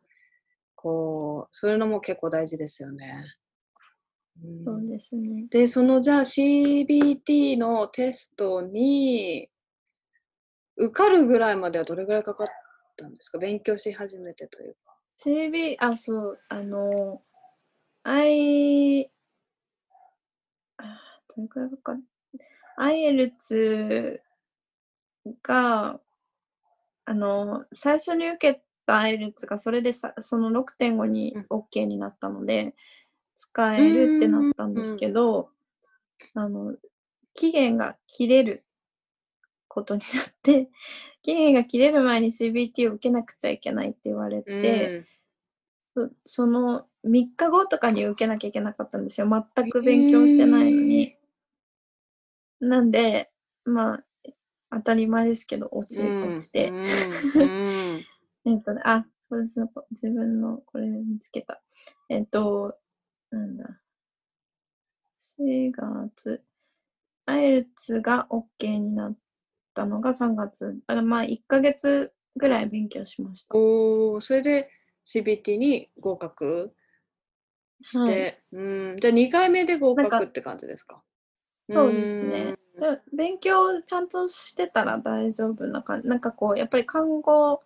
[0.75, 3.25] こうそういうのも結構大事ですよね。
[4.43, 5.45] うんそうですね。
[5.49, 9.49] でそのじゃあ CBT のテストに
[10.75, 12.47] 受かるぐらいまではどれぐらいかかっ
[12.97, 13.37] たんですか？
[13.37, 14.97] 勉強し始めてというか。
[15.23, 17.21] CB、あ、そう、あの、
[18.03, 19.05] I、
[20.77, 20.99] あ
[21.35, 22.03] どれくらいかかる
[22.79, 24.19] ?IELTS
[25.41, 25.99] が、
[27.05, 32.75] あの、最初に受けた IELTS がそれでさその6.5にうん OK になったので、
[33.37, 35.49] 使えるってなったんですけど、
[36.33, 36.75] あの、
[37.33, 38.63] 期限が切れる
[39.67, 40.69] ことになって、
[41.23, 45.05] 期限が切れる前に CBT を受けなくちゃいけないって言われて、
[45.95, 49.27] そその3日後とかに受けなきゃいけなかったんですよ。
[49.29, 51.17] 全く勉強してないのに。
[52.59, 53.31] なんで、
[53.65, 54.03] まあ、
[54.73, 56.71] 当たり前ですけど、落ち、うん落ちて。
[58.45, 61.61] えっとね、あ、自分のこれ見つけた。
[62.09, 62.77] えっと、
[63.31, 63.81] なんだ。
[65.37, 66.43] 4月。
[67.25, 69.17] アイルツが OK になっ
[69.73, 70.65] たのが3月。
[70.87, 73.55] だからまあ1ヶ月ぐらい勉強しました。
[73.57, 74.69] おーそれで
[75.05, 76.75] CBT に合格
[77.81, 81.01] して、うんじゃあ2回目で合格って感じですか？
[81.71, 82.55] そうですね。
[82.79, 86.09] で勉強ちゃんとしてたら大丈夫な感じ。
[86.09, 87.61] なんかこう、やっぱり看護、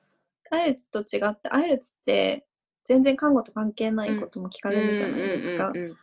[0.52, 2.46] アイルツと違って、アイルツって
[2.86, 5.68] 全然看護と関係ないことも聞かれるじゃないですか。
[5.68, 5.98] うんうんうんうん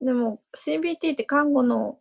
[0.00, 1.98] でも CBT って看護の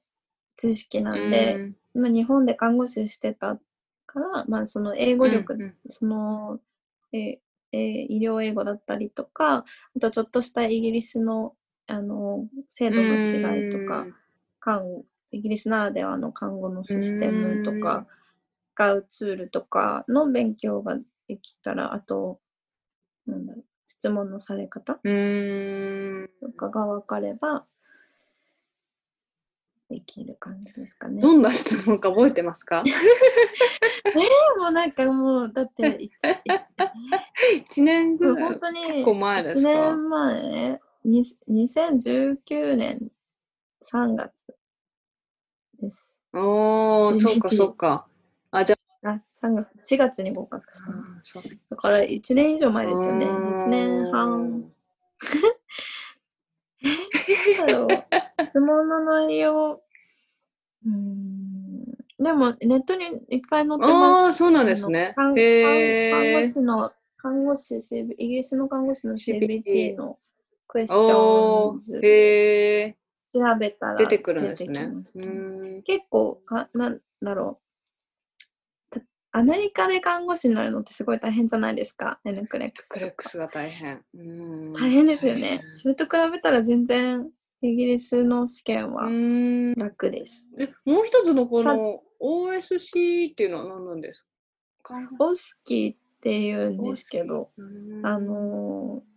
[0.57, 3.57] 知識なんで、まあ、日本で看護師してた
[4.05, 6.59] から、まあ、その英語力、うんうんその、
[7.13, 7.37] えー
[7.71, 9.65] えー医療英語だったりとか、
[9.95, 11.55] あとちょっとしたイギリスの、
[11.87, 14.05] あの、制度の違いとか、
[14.65, 18.07] 看護イギリスならではの看護のシステムとか、
[18.73, 20.97] 使うツールとかの勉強が
[21.27, 22.39] できたら、あと、
[23.27, 24.99] なんだろう、質問のされ方と
[26.57, 27.65] かが分かれば、
[29.89, 31.21] できる感じですかね。
[31.21, 32.81] どんな質問か覚えてますか？
[32.83, 32.91] で
[34.59, 36.37] もなんかもう、だっていつ、い
[37.67, 38.59] つ ?1 年ぐらい本。
[38.59, 43.11] 当に結構前ですか？1年前、に2019年
[43.83, 44.54] 3月
[45.81, 46.25] です。
[46.33, 48.07] おー、そうかそうか。
[48.51, 50.91] あ、じゃあ、3月、4月に合格した
[51.69, 53.25] だから1年以上前ですよね。
[53.25, 54.71] 1年半。
[57.57, 59.81] なんだろう質問の内容、
[60.85, 61.85] うーん、
[62.17, 63.87] でもネットにいっぱい載ってます。
[63.87, 65.13] ああ、そうなんですね。
[65.15, 66.43] 看護ー。
[66.43, 70.19] 師の、看護師、イギリスの看護師の CBT の
[70.67, 72.97] クエスチョンズへえ。
[73.39, 74.91] 調べたら出てくるんですね。
[75.85, 77.59] 結構か、なんだろ
[78.91, 78.99] う。
[78.99, 79.01] た
[79.39, 82.89] アメリカで看護師になるのってすごい大変じゃないですか、N クレックス。
[82.89, 84.03] クレックスが大変。
[84.13, 87.29] うーん大変ですよねそれと比べたら全然
[87.61, 89.03] イギリスの試験は。
[89.77, 90.55] 楽です。
[90.55, 94.25] で、もう一つのこの OSC っていうのは何なんです
[94.83, 94.95] か？
[95.19, 97.51] オスキーっていうんですけど、
[98.05, 99.15] あのー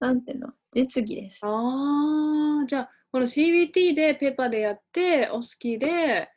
[0.00, 1.40] なんていうの、実技です。
[1.44, 6.30] ああ、じゃあ、この CBT でペーパーでやって、オスキーで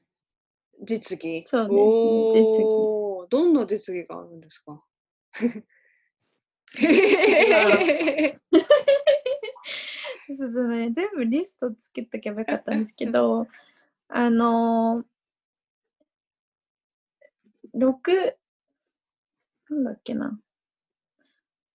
[0.83, 1.43] 実技。
[1.45, 4.83] そうですおー実どんな実技があるんですか？
[10.27, 13.47] そうそうね、全部リストつけとけばよかったんですけど、
[14.09, 18.35] あのー、6、
[19.69, 20.41] なんだっけな。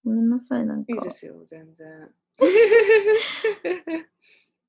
[0.05, 2.13] ごめんなさい、なんかいいで、すよ、全然。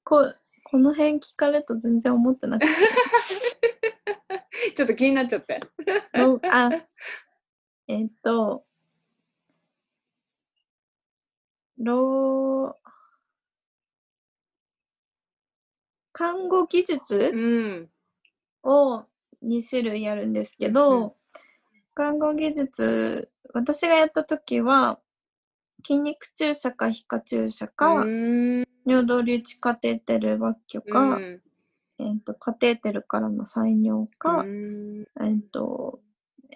[0.07, 0.33] こ
[0.63, 2.71] この辺聞かれると全然思ってなくて。
[4.73, 5.59] ちょっと気になっちゃって。
[6.13, 6.69] の あ、
[7.89, 8.65] えっと、
[11.77, 12.89] ろう、
[16.13, 17.31] 看護技術？
[17.33, 17.89] うん。
[18.63, 19.03] を
[19.43, 21.17] 2種類あるんですけうんど、
[21.95, 25.01] 看護技術、私がやったときは、
[25.85, 31.41] 筋肉注射か皮下注射か、うーん尿道留置カテーテル抜去か、うん。
[31.99, 35.01] えっと、カテーテルからの採尿か、うん。
[35.21, 35.99] えっと、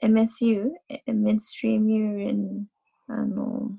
[0.01, 2.63] MSU、え Midstream Urine、
[3.07, 3.71] あの、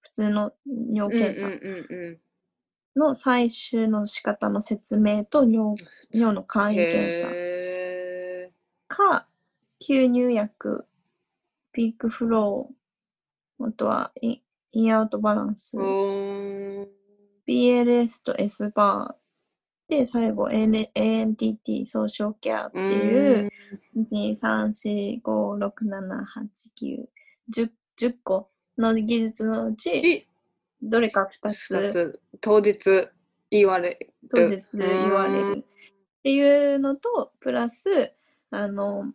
[0.00, 1.48] 普通の尿検査
[2.96, 5.78] の採取の仕方の説明と尿
[6.14, 7.28] 尿の簡易検査。
[7.30, 8.50] へ
[8.88, 9.28] か、
[9.86, 10.86] 吸入薬、
[11.72, 14.40] ピークフロー、あとはイン
[14.72, 15.78] インアウトバランス
[17.46, 19.26] BLS と S バー
[19.88, 23.50] で、最後 AN ANTT ソーシャルケアっていう、
[23.96, 26.48] 1、2、3、4、5、6、7、8、
[26.80, 27.04] 9、
[27.54, 30.26] 10, 10個の技術のうち、で、
[30.82, 31.92] どれか2二つ。
[31.92, 32.20] つ。
[32.40, 33.08] 当日
[33.50, 35.58] 言われ当日言われる。
[35.60, 38.12] っていうのと、プラス、
[38.50, 39.12] あの、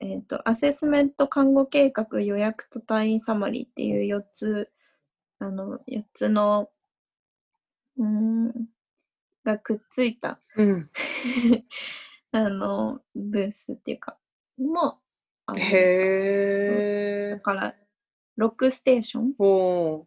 [0.00, 4.70] えっ、と、アセスメント看護計画予約と退院サマリーっていう4つ、
[5.38, 6.70] あの、4つの、
[7.98, 8.68] うーん、
[9.44, 10.90] がくっついた、うん。
[12.32, 14.18] あの、ブースっていうか、
[14.58, 15.00] も
[15.46, 17.30] ありますへえ。
[17.30, 17.74] だから、
[18.38, 19.34] 6ステーション。
[19.38, 20.04] おー。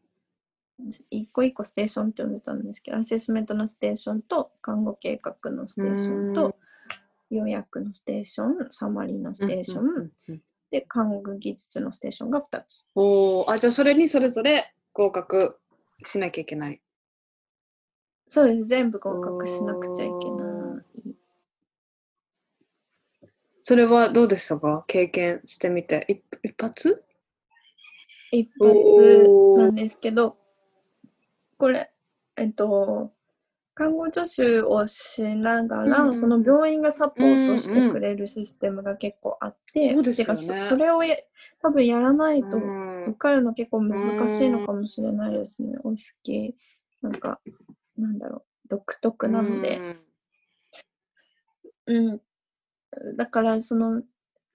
[1.09, 6.33] 一個一個ステーションって呼んでたんですけど、アセスメントのステーションと、看護計画のステーションうん。
[6.33, 6.55] と、
[7.29, 12.85] 予約のステーション、サマリーのステーション、うんうんうんで、看護技術のステーションが2つ。
[12.93, 13.51] おー。
[13.51, 15.59] あ、じゃあそれにそれぞれ合格
[16.03, 16.81] しなきゃいけない。
[18.29, 21.15] そうです、全部合格しなくちゃいけない。
[23.61, 24.83] それはどうでしたか？
[24.87, 26.05] 経験してみて。
[26.07, 27.03] 一一発？
[28.31, 30.37] 一お発ーなんですけど、
[31.57, 31.91] これ、
[32.37, 33.11] えっと、
[33.75, 36.17] 看護助手をしながら、うんうん。
[36.17, 40.41] その病院がサポートしてくれるシステムが結構あって、そうですよね。
[40.41, 41.17] てかそそれをや
[41.61, 43.99] 多分やらないとうん受かるの結構難
[44.29, 45.77] しいのかもしれないですね。
[45.83, 46.55] お好き、
[47.01, 47.39] なんか、
[47.99, 49.81] なんだろう、独特なので。
[51.87, 52.21] うん。
[53.17, 54.03] だから、その、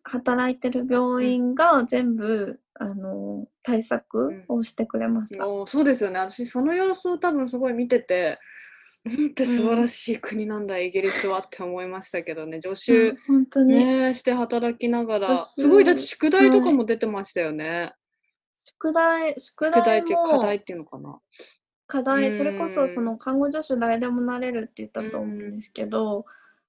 [0.02, 5.48] 働いてる病院が全部、あの、対策をしてくれました。
[5.48, 6.18] おーそうですよね。
[6.18, 8.38] 私、その様子を多分すごい見てて、
[9.04, 17.92] なんて素晴らしい国なんだ、イギリスはって思いましたけどね、助う手ん、本当に、ねして働きながら、私すごいだって宿題とかはいも出てましたよね。
[18.64, 21.18] 宿題、宿宿題題っていうか課も題っていうのかな。
[21.86, 26.24] 課題、それこそそうんの看護助手誰でもなれるって言ったと思うんですけど、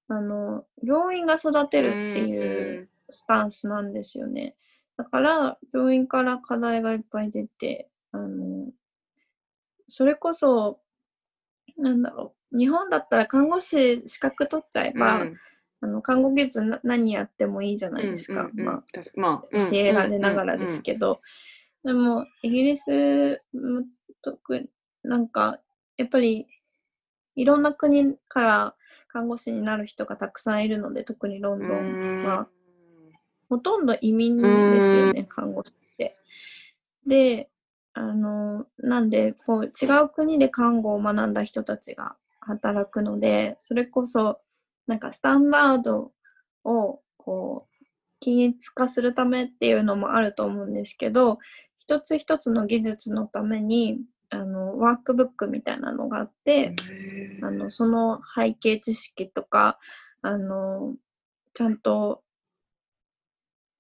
[0.08, 4.56] あの、病院が育てるっていうスタンスなんですよね。
[4.98, 8.68] だから、病院から課題がいっぱい出て、あの、
[9.88, 10.80] それこそ、
[11.78, 15.38] なんだろう、日本だったら看護師資格取っちゃえうんば、うん。
[15.82, 18.42] あの看護技術な何やってもいいじゃないですか。
[18.42, 18.66] うんうんうん。
[18.66, 18.84] まあ、
[19.16, 21.22] まあ、教えられながらですけど、
[21.84, 23.84] でもイギリスも
[24.22, 24.72] 特に
[25.06, 25.60] なんか
[25.98, 26.48] やっぱり
[27.36, 28.76] いろんな国から
[29.08, 32.48] 看護師になる人がたくさんいるので特にロンどドンは。
[33.48, 36.18] ほとんど移民ですよね看護師って。
[37.06, 37.50] で
[37.94, 44.42] あのなんでこう違う国で看護を学んだ人たちが働くのでそれこそ
[44.88, 46.12] なんかスタンダード
[46.64, 47.86] をこう
[48.20, 51.38] 均一化するためっていうのもあると思うんですけど
[51.78, 54.00] 一つ一つの技術のために
[54.30, 56.76] あのワークブックみたいなのがあって、
[57.42, 59.80] あのその背景知識とか
[60.22, 60.96] あの
[61.54, 62.22] ちゃんと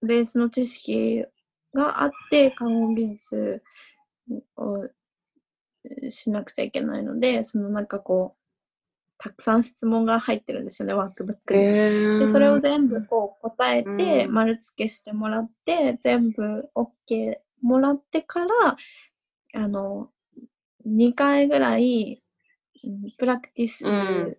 [0.02, 1.26] ベースの知識
[1.74, 3.64] があって看護技術
[4.56, 4.88] を
[6.10, 8.46] しなくちゃいけないのでそのなんかこう
[9.18, 12.20] たくさん質問が入ってるんですよねワークブックに。
[12.20, 18.78] でそれを全部こう答えてうん丸付けしてもらって全部 OK もらってから
[19.54, 20.10] あの
[20.88, 22.22] 2回ぐらい
[22.84, 24.38] うんプラクティスうん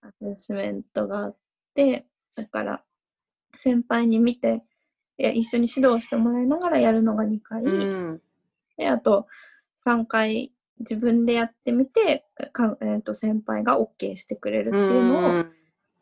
[0.00, 1.36] アセスメントがあっ
[1.74, 2.82] てだから
[3.56, 4.62] 先輩に見て
[5.18, 8.22] いや一緒に指導してもらいながらやるのが2回、うん。
[8.76, 9.26] であと
[9.84, 15.44] 3回自分でやってみてか、えー、と先輩が OK してくれるっていうのを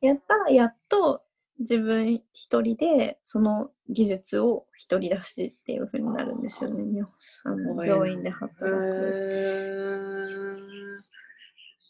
[0.00, 1.22] やったらやっと
[1.60, 6.82] 自分一人でその技術を独り出しっていう風になるんですよね。
[6.84, 7.12] 日本
[7.44, 10.58] あの病院で働く。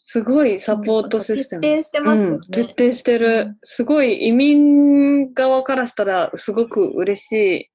[0.03, 1.61] すごいサポートシステム。
[1.61, 2.29] 徹底してますよね。
[2.29, 7.69] うん、徹底してる、うんすごい移民側からしたらすごく嬉しい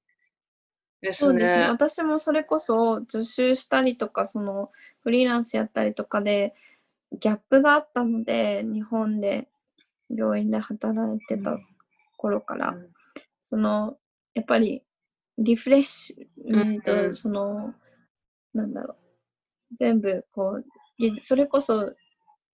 [1.00, 1.30] ですね。
[1.30, 1.62] そうですね。
[1.68, 4.70] 私もそれこそ助手したりとか、その
[5.02, 6.52] フリーランスやったりとかで
[7.18, 9.48] ギャップがあったので、日本で
[10.14, 11.56] 病院で働いてた
[12.16, 12.88] 頃から、うん。
[13.42, 13.96] その
[14.34, 14.82] やっぱり
[15.38, 17.14] リフレッシュ、うんと、うん。
[17.14, 17.74] その
[18.54, 18.96] なんだろう。
[19.76, 20.64] 全部こう
[20.98, 21.92] ぎそれこそ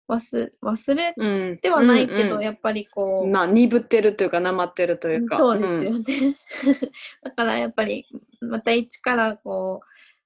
[0.09, 2.31] 忘忘れうんてはないけど、うん。
[2.33, 5.37] うんやっぱりこう、まあ鈍ってるというかなまってるというか。
[5.37, 6.37] そうですよね。
[7.23, 8.05] だからやっぱり
[8.41, 9.81] また一からこ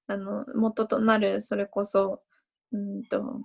[0.08, 2.24] うあの元となるそれこそ
[2.72, 3.42] うんと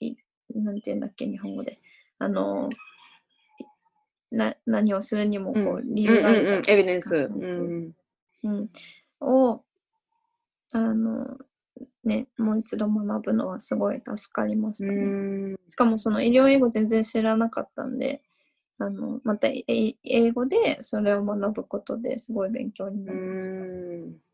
[0.00, 0.16] い
[0.54, 1.80] なんて言うんだっけ日本語で。
[2.18, 2.76] あのい
[4.36, 7.10] な何をするにもこう理由があるじゃないエビデンス。
[7.10, 7.34] ですか。
[7.34, 7.94] うん
[8.44, 8.70] うん、
[9.20, 9.62] を
[10.72, 11.38] あの
[12.04, 15.02] ねもう一度学ぶのはすごい助かりましたうね。
[15.54, 18.22] んしかもその医療英語全然知らなかったんで、
[18.78, 19.64] あのまたえ
[20.04, 24.25] 英語でそれを学ぶことですごい勉強になりました。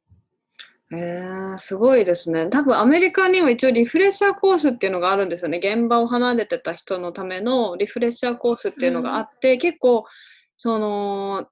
[0.93, 2.49] うんえー、すごいですね。
[2.49, 5.59] 多分アメリカには一応リフレッシャーコースっていうのがあるんですよね。
[5.59, 10.05] 現場を離れてた人のためのリフレッシャーコースっていうのがあって、結構
[10.57, 11.49] その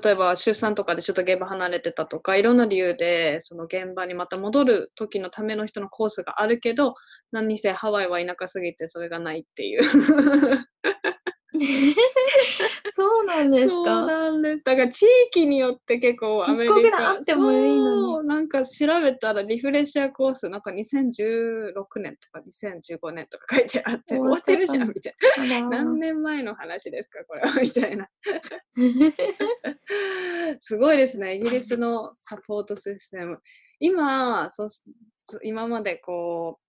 [0.00, 6.94] 例えば出産とかでちょっと現場離れてたとかいろんな理由でその現場にまた戻る時のための人のコースがあるけど
[7.30, 9.82] 何にせハワイは田舎すぎてそれがないっていう。
[12.94, 14.06] そうなんですそうか。
[14.06, 14.64] なんです。
[14.64, 25.14] だから地域によって結構アメリカあってもいいのなんか調べたらリフレッシャーコースなんか2016年とか2015年とか書いてあって終終わっててるじゃんみたい
[25.48, 25.68] な。
[25.68, 28.08] 何年前の話ですかこれはみたいな。
[30.60, 31.36] すごいですね。
[31.36, 33.40] イギリスのサポートシステム。
[33.78, 34.66] 今、そ
[35.42, 36.62] 今までこう、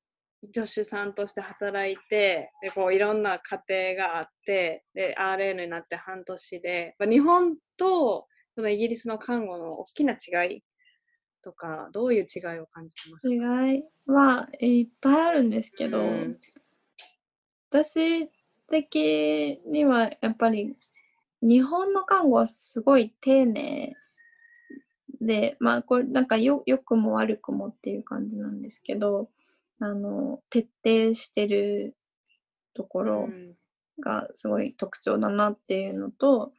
[0.51, 10.63] 助手さんとして働いて、でこういろんな家庭があって、で、RN になって半年で、まあ日本とそのイギリスの看護の大きな違い
[11.43, 13.33] とか、どういう違いを感じてますか？
[13.33, 16.39] 違いはいっぱいあるんですけど、うん
[17.71, 18.29] 私
[18.69, 20.75] 的にはやっぱり
[21.41, 23.95] 日本の看護はすごい丁寧
[25.19, 29.29] で、まあこれなんかよ良くも悪くもっていう感じなんですけど、
[29.79, 31.95] あの、徹底してる
[32.73, 33.55] ところうん
[33.99, 36.51] がすごい特徴だなっていうのと、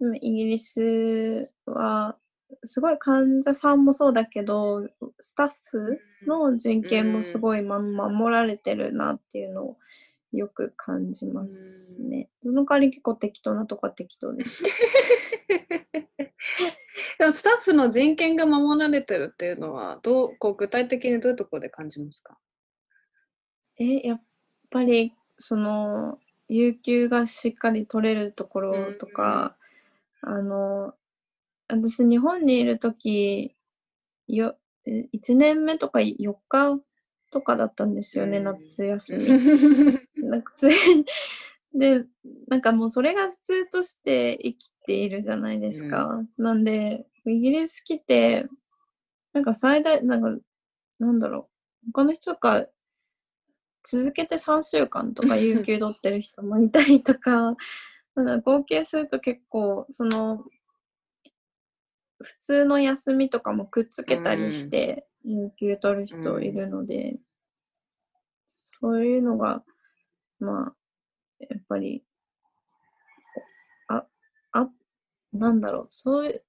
[0.00, 2.16] うんイギリスは
[2.64, 4.86] すごい患者さんもそうだけど、
[5.20, 9.76] スタッフの人権もすごい、ま、守られてるなっていうのを
[10.32, 12.28] よく感じますね。
[12.42, 14.62] その代わり結構適当なとこは適当です。
[17.18, 22.36] でもスタッフの人権が守られてるっていうのはどうこう具体的にどういうところで感じますか？
[23.82, 24.22] え、やっ
[24.70, 26.18] ぱりその
[26.48, 29.56] 有給がしっかり取れるところとか、
[30.20, 30.94] あの
[31.68, 33.54] 私日本にいる時
[34.28, 34.56] よ
[34.86, 36.78] 1年目とか4日
[37.30, 39.26] とかだったんですよね、夏休み。
[40.28, 40.68] なんかつ
[41.74, 42.04] で、
[42.48, 46.22] なんかもうそれが普通として生きているじゃないですか。
[46.36, 48.46] なんで、イギリス来て、
[49.32, 50.44] なんか最大、なんか、
[50.98, 51.48] なんだろ
[51.84, 52.66] う、他の人とか、
[53.84, 57.56] 続けて3週間とか有給取ってる人もいたりとか、
[58.14, 60.44] まだ合計すると結構、その、
[62.20, 67.18] 普通の休みとかもくっつけたりして、有給取る人いるので、
[68.46, 69.64] そういうのが、
[70.38, 70.76] まあ、
[71.40, 72.04] やっぱり、
[73.88, 74.06] あ、
[74.52, 74.68] あ、
[75.32, 76.42] なんだろう、そういう、に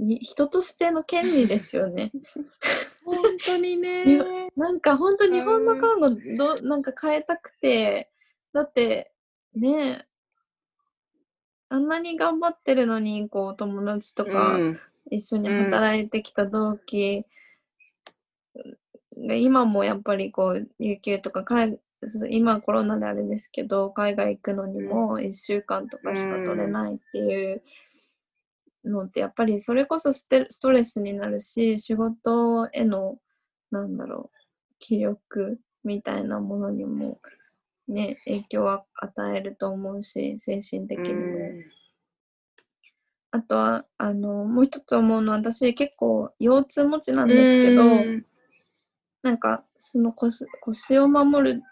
[0.00, 2.10] 人としての権利ですよね。
[3.04, 4.50] 本当にね。
[4.56, 8.10] なんか本当日本の看護ど、なんか変えたくて、
[8.52, 9.12] だって、
[9.54, 10.06] ね
[11.68, 14.80] あんなに頑張ってるのに、こう、友達とか、うん。
[15.10, 17.26] 一緒に働いてきた同期
[19.16, 21.78] が今もやっぱりこう有給とか海
[22.30, 27.62] 今コロナであれですけど海外行くのにも1週間とかしか取れないっていう
[28.84, 33.18] のってやっぱりそれこそステストレスになるし仕事への
[33.70, 34.38] なんだろう
[34.78, 37.20] 気力みたいなものにも
[37.88, 41.38] ね影響は与えると思うし精神的にも。
[43.32, 48.26] あとは、あの、もう一つ思うのは、私結構腰痛持ちなんですけど、うん
[49.22, 51.62] なんか、その腰腰を守る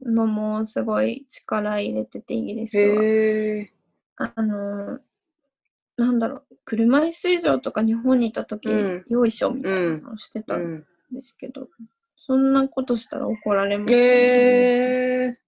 [0.00, 2.78] のもすごい力入れてて、イギリス
[4.16, 4.32] は。
[4.34, 4.98] あの、
[5.96, 11.68] なんだろう、車椅子以上とか日本にいた時、うんよいしょみたいなのをしてたうんんですけど、
[12.16, 14.04] そんなことしたら怒られますよね。
[14.04, 15.38] へえ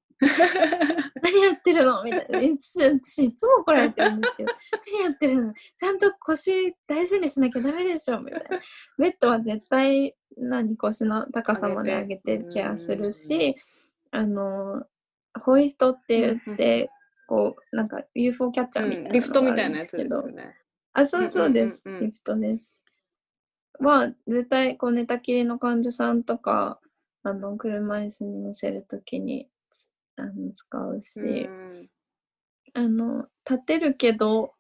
[1.23, 2.39] 何やってるのみたいな。
[2.39, 4.53] 私いつも怒られてるんですけど、
[4.93, 8.61] 何やってるのちゃんと腰大事にしなきゃダメでしょみたいな。
[8.99, 13.57] ベッドは絶対何腰の高さまで上げてケアするし、
[14.11, 14.85] あの、
[15.41, 16.91] ホイストって言って、
[17.27, 20.57] こう、なんか UFO キャッチャーみたいなのがあるんリフトみたいなやつけどですよね。
[20.93, 21.83] あ、そうそうです。
[21.87, 22.85] うんうんうんうんリフトです。
[23.81, 26.81] まあ、絶対、こう、寝たきりの患者さんとか、
[27.25, 31.91] あの、車椅子に乗せるときに、つあの、使うし、うん
[32.75, 34.55] あの、立てるけど、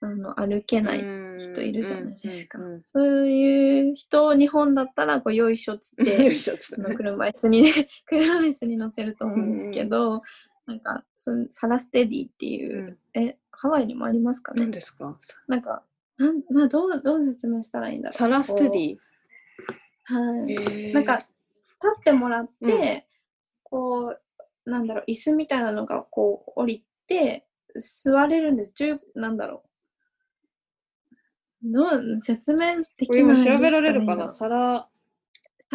[0.00, 0.98] あの、歩けない
[1.38, 2.58] 人いるじゃないですか。
[2.58, 10.22] うんうんうんそういう人を日本だったら、こう、よいしょっつっよて、 いしょっつって車椅子にね、 車椅子に乗せると思うんですけど、
[10.66, 14.62] なんか、そのサラステディっていう、え、ハワイにもありますかね？
[14.62, 15.18] 何ですか？
[15.46, 15.84] なんか、
[16.16, 18.16] なんまあ、どう、どう説明したらいいんだろう。
[18.16, 18.96] サラステディ。
[20.04, 20.52] はい。
[20.88, 21.28] へなんか、立
[22.00, 23.02] ってもらって、うん
[23.62, 24.16] こ
[24.66, 27.46] う、なんだろう、椅子みたいなのがこう降りて、
[27.76, 28.72] 座れるんです。
[28.72, 29.64] 中なんだろ
[31.62, 31.72] う。
[31.72, 34.28] どう説明できない今調べられるかな？
[34.28, 34.88] サラ、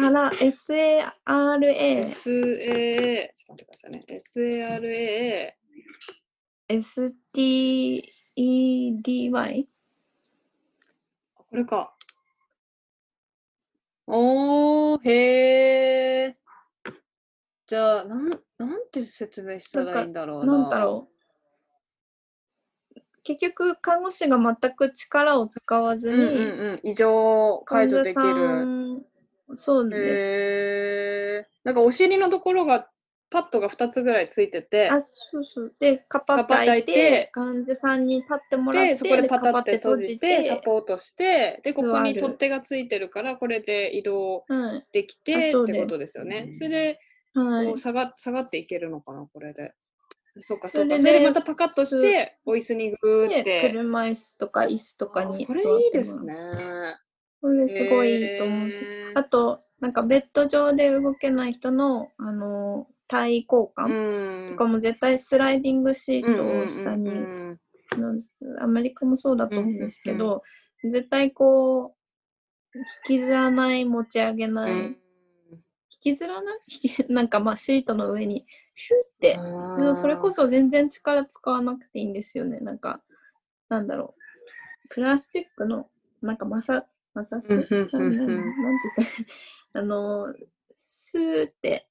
[0.00, 4.02] たら S-A-R-A、S-A、ちょっと待ってくださいね。
[4.08, 5.56] S-A-R-A、
[6.68, 8.08] S-T-E-D-Y?
[11.34, 11.94] これか。
[14.06, 16.34] おー、へー。
[17.66, 18.28] じゃあ、なん、
[18.58, 20.58] なんて説明したらいいんだろうな。
[20.58, 21.14] なんだろう。
[23.22, 26.30] 結局、看護師が全く力を使わずに、うんうん
[26.70, 26.80] うん。
[26.82, 29.04] 異常解除できる。
[29.52, 29.56] ん。
[29.56, 31.50] そうです。
[31.64, 32.88] なんかお尻のところが、
[33.32, 35.74] パッドが2つぐらいついてて、あ、そうそう。
[35.78, 44.86] で、カパカパ抱いてて、患者さんに立ってもらって、で、そこでパタって閉じて、サでポートして、で、ここに取っ手がついてるから、これで移動はい。
[44.92, 46.50] できてあそうですってことですよね。
[46.52, 46.98] それで、
[47.34, 47.78] はいこう。
[47.78, 49.74] 下が下がっていけるのかな、これで。
[50.40, 50.98] そうか、そうか。
[50.98, 53.60] それででまたパカッとして、お椅子にグーっで、て。
[53.70, 56.34] 車椅子とか椅子とかあにこれ座っていいですね。
[57.40, 58.84] これすごいいいと思うし。
[58.84, 59.18] へー。
[59.18, 64.48] あと、なんかベッド上で動けない人の、あの、体交う換ん。
[64.48, 67.26] とかも絶対スライディングシートを下に、
[68.60, 70.42] アメリカもそうだと思うんですけど、
[70.84, 71.94] 絶対こ
[72.74, 74.96] う、引きずらない、持ち上げない、うん。
[75.92, 76.58] 引きずらない？
[77.12, 82.60] なんかまあシートの上にシュッて、あでもそれこーそ全然力使わなくていいんですよね。
[82.60, 83.02] なんか、
[83.68, 84.88] なんだろう。
[84.94, 85.90] プラスチックの
[86.22, 86.84] なんか摩擦、
[87.14, 89.08] 摩うん擦なんて言っ
[89.72, 90.34] あの、
[90.74, 91.86] スーって、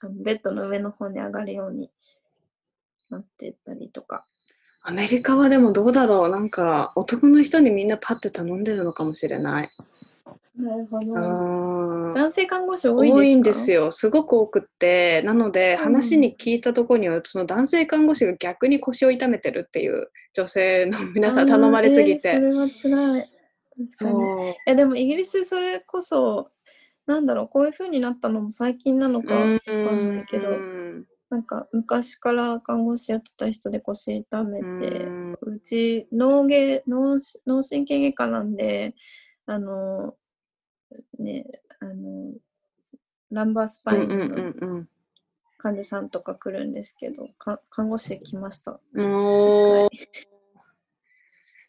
[0.00, 1.90] あのベッドの上の方に上がるように
[3.10, 4.24] なってたりとか。
[4.82, 9.70] アメリカはでもどうだろうなんか男の人にみんなパッて頼んでるのかもしれない。
[10.56, 11.12] なるほど。
[12.14, 13.20] 男性看護師多いんですか？
[13.20, 13.90] 多いんですよ。
[13.90, 15.20] すごく多くって。
[15.22, 22.28] なので、うん話に聞いたところによると、その男性看護師が逆に腰を痛めてるっていう女性の皆さん頼まれすぎて。
[22.28, 23.28] えーそれは辛い。
[23.76, 24.12] 確かに。
[24.12, 24.54] そう。
[24.66, 26.50] え、でもイギリスそれこそ、
[27.06, 30.50] なんだろう、こういう風になったのも最近なのかわうんかんないけど、
[31.30, 35.06] なんか昔から看護師やってた人で腰痛めて、
[35.42, 38.94] うち脳外脳脳神経外科なんで、
[39.46, 40.14] あの、
[41.18, 41.46] ね、
[41.80, 42.32] あの、
[43.30, 44.52] ランバースパインの
[45.58, 48.80] 患者さんとか来るんですけど、か看護師来ました。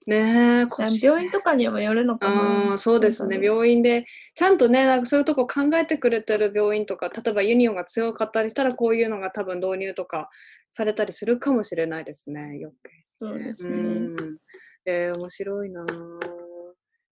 [0.07, 0.67] ね
[1.01, 2.33] 病院とかにもよるのか
[2.71, 2.77] な。
[2.77, 3.39] そうですね。
[3.41, 10.29] 病院で、ちゃんとね、なんかそういうとこ考えてくれてる病院とか、例えばユニオンが強かったりしたら、こういうのが多分導入とか
[10.69, 12.89] されたりするかもしれないですね、よく。
[13.19, 13.75] そうですね。
[13.75, 14.37] うん。
[14.85, 16.41] えー、面白いなぁ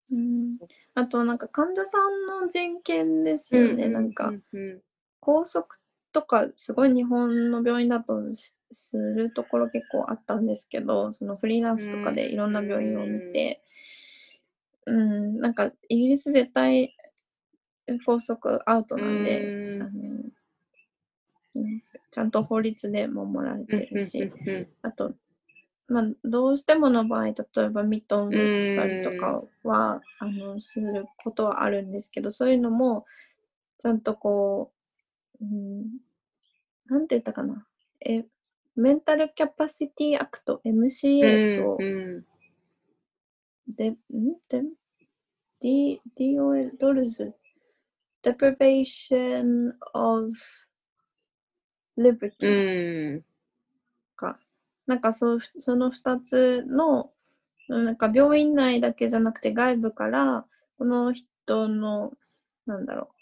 [0.09, 0.57] うん、
[0.95, 4.81] あとなんか患者さんの人権ですよね、なんかうんうん
[5.19, 5.67] 拘束
[6.17, 13.61] とかすごい日本の病院だとしするところ結構あったんですけどそのフリーランスとかでいろんな病院を見て。
[14.87, 15.39] うん。
[15.41, 16.95] なんかイギリス絶対
[18.05, 19.81] 拘束アウトなんで、うん。
[19.81, 19.91] あの
[21.61, 25.13] ね、ちゃんと法律で守られてるし、うんうんあと、
[25.89, 33.05] まあ、どうしてもの場合、例えばミトンしたりとかは、あの、することはあるんですけど、そういうのも、
[33.77, 34.71] ちゃんとこ
[35.41, 35.85] う、うん、
[36.89, 37.65] なんて言ったかな？
[38.05, 38.25] え、
[38.75, 42.25] メンタルキャパシティアクト、MCA と、うん。
[43.67, 43.95] で、ん？
[44.49, 44.63] で、
[45.61, 47.33] D、DOL、ドルズ、
[48.23, 50.31] deprivation of
[51.99, 53.23] う liberty ん。
[54.15, 54.37] か。
[54.85, 57.11] なんかそうその2つの、
[57.67, 60.45] なんか病院内だけじゃなくて外部から、
[60.77, 62.13] この人の、
[62.65, 63.15] なんだろう、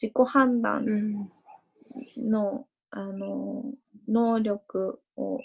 [0.00, 1.32] 自己判う断ん。
[2.16, 3.64] の、あの、
[4.08, 5.40] 能力を、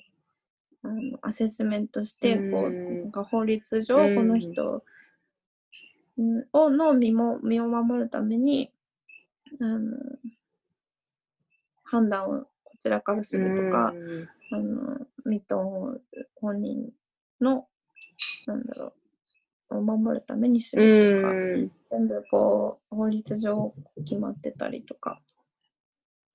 [0.83, 4.15] あのアセスメントして、こう、うんなんか法律上、うん。
[4.15, 4.83] この人
[6.17, 8.71] うんをの身も身を守るために、
[9.59, 9.97] あの、
[11.83, 14.29] 判断をこちらからするとか、うん。
[14.51, 16.01] あの、ミトン
[16.35, 16.89] 本人
[17.41, 17.67] の、
[18.47, 18.93] なんだろ
[19.69, 21.71] う、を守るためにすうるとか、ん。
[21.91, 25.21] 全部こう、法律上決まってたりとか。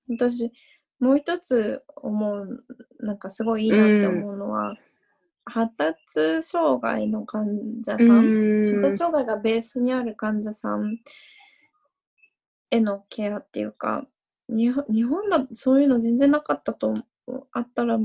[0.09, 0.51] 私、
[1.01, 2.63] もう一つ思う、
[2.99, 4.75] なんかすごいいいなって思うのは、
[5.45, 7.47] 発達障害の患
[7.83, 8.81] 者さん、うん。
[8.81, 10.99] 発達障害がベースにある患者さん
[12.69, 14.05] へのケアっていうか、
[14.47, 16.93] 日本日本だとそういうの全然なかったと
[17.51, 17.97] あったら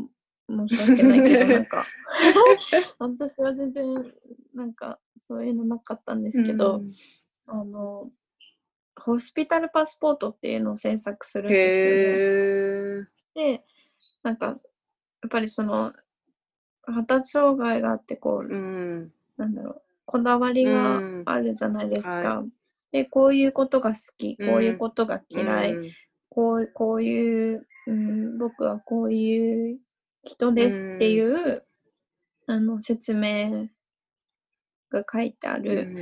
[0.49, 1.87] 申し訳ないけど、 なんか、
[2.99, 3.95] 私は全然、
[4.55, 6.81] なんか、そういうのなかったんですけど、
[7.47, 8.11] あの、
[8.97, 13.57] ホスピタルパスポートっていうのを制作するんですよね。
[13.59, 13.65] で、
[14.23, 14.59] なんか、やっ
[15.31, 15.93] ぱりその、
[16.83, 19.13] 発達障害があって、こう、うん。
[19.37, 21.23] なんだろう、こだわりがうん。
[21.27, 22.11] あるじゃないですか。
[22.11, 22.45] は
[22.93, 25.91] で、こういうことが好き、こういううんことが嫌い、うん。
[26.31, 29.79] こうこういう、うん、僕はこういう
[30.25, 31.65] 人ですっていう、
[32.47, 33.69] あの説明
[34.91, 35.97] が書いてある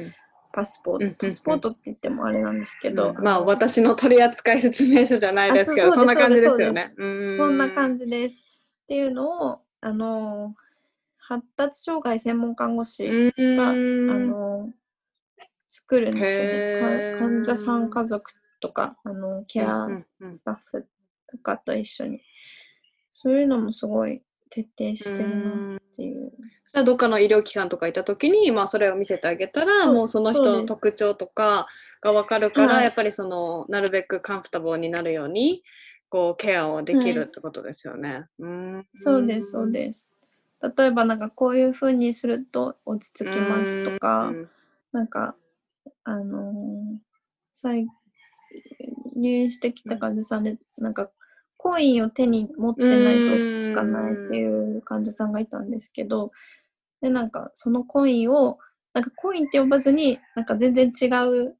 [0.54, 8.04] パスポート、うんうんうんパスポートって言ってもあれなんですけど、うんまあの私の取扱説明書じゃないですけどあそうんな感じですよねそんな感じ。
[8.04, 8.34] じです。
[8.84, 10.54] っていうのを、あの、
[11.18, 14.70] 発達障害専門看護師うんが、あの、
[15.68, 17.18] 作るんですよね。
[17.18, 18.30] 患者さん家族
[18.60, 20.86] とか、あの、ケアうんうんスタッフ
[21.30, 22.20] とかと一緒に。
[23.10, 24.22] そういうのもすごい
[24.54, 26.32] 徹底してるなっていう。
[26.72, 31.66] じゃあどっかの医療機関とかいた時に、まあ、それを見せてあげたらそうもうその人の特徴とか
[32.00, 35.62] が分かるから、はいやっぱりそのなるべくカンフタボーになるように
[36.08, 38.26] こうケアをできるってことですよね。
[38.38, 40.08] うんそうです、そうです。
[40.76, 44.48] 例えばなんかこういう風にすると落ち着きますとか、うん
[44.94, 45.34] なんか、
[46.04, 47.14] あのー
[47.52, 47.86] 最
[49.16, 51.10] 入院してきた患者さんで、なんか、
[51.64, 56.30] コインを手に持ってないと落ち着かないっていう患者さんがいたんですけど、
[57.00, 58.58] で、なんか、そのコインを、
[58.92, 61.56] なんかコインって呼ばずに、なんか全然違う、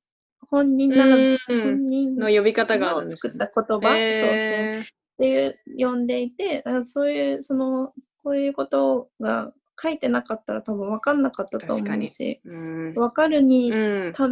[0.50, 1.38] 本人なら、うん。
[1.48, 3.90] 本人の呼び方が作った言葉、そうそう。
[3.90, 4.86] へーっ
[5.16, 12.92] ていう呼んでいて、だからそういう、その、こういうことが書いてなかったら多分分かんなかったと思うし、うん。
[12.92, 14.12] 分かるに、うん。
[14.12, 14.28] た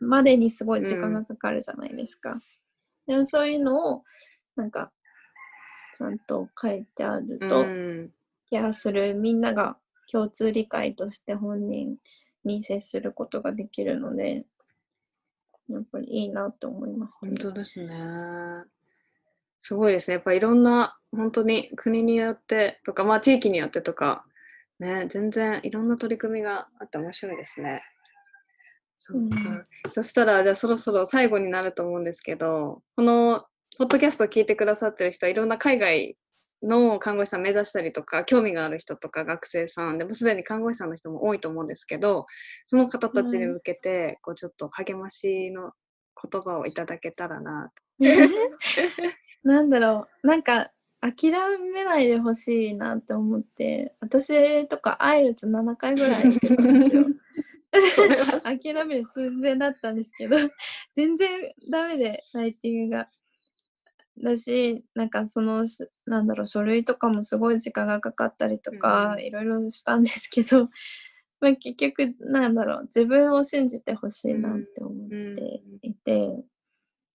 [0.00, 2.40] までにすごい時間がかかるじゃないですか。
[3.06, 4.04] でもそういうのを、
[4.56, 4.92] なんか、
[5.96, 8.12] ちゃんと書いてあると、うん
[8.50, 9.76] ケアするみんなが
[10.10, 11.96] 共通理解として本人
[12.44, 14.44] に接することができるので、
[15.68, 17.94] やっぱりいいなって思いました、本当ですね。
[19.60, 20.14] すごいですね。
[20.14, 24.26] やっぱいろんな、本当に国によってとか、まあ地域によってとか、
[24.78, 27.82] ね、全然いろんな取り組みがあって面白いですね。
[28.98, 29.66] そうか。
[29.90, 33.46] そしたら、じゃあそろそろ最後になると思うんですけど、この
[33.76, 36.16] ポッドキャストを聞いてくださってる人はいろんな海外
[36.62, 42.26] の看護師さん目指したりとか、興味がある人とか学生さんでもうすでに看護師さんの人も多いと思うんですけど、
[42.64, 45.72] その方たちに向けて、こうちょっと励ましの
[46.30, 48.04] 言葉をいただけたらなと。
[49.42, 50.70] なんだろう、なんか
[51.00, 57.04] 諦めないでほしいなって思って、私とかアイルツ7回ぐらい受けたんですよ。
[58.44, 60.36] 諦める寸前だったんですけど、
[60.94, 63.08] 全然ダメで、ライティングが。
[64.22, 69.20] だし、なんかその、すなんだろう、書類とかもすごい時間がかかったりとか、うん。
[69.20, 70.68] いろいろしたんですけど、
[71.40, 76.44] まあ、結局、なんだろう、自分を信じてほしいなって思っていて、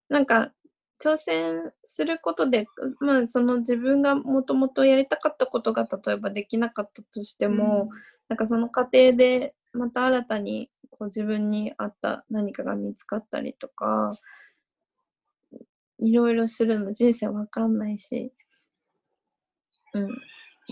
[0.10, 0.54] なんか、
[1.02, 2.68] 挑戦することで、
[3.00, 7.89] まあ、その自分がもともとやりたかったことが例えばできなかったとしても、
[8.28, 14.14] なんかその過程でまた新たにこう自分に合った何かが見つかったりとか、
[16.00, 18.32] いろいろするの人生わかんないし、
[19.93, 20.08] うん、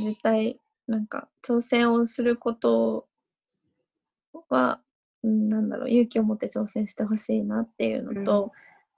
[0.03, 3.07] 絶対なんか挑戦をすること
[4.49, 4.79] は、
[5.23, 8.51] うんなんだろう、勇気を持って挑戦してほしいなっていうのと、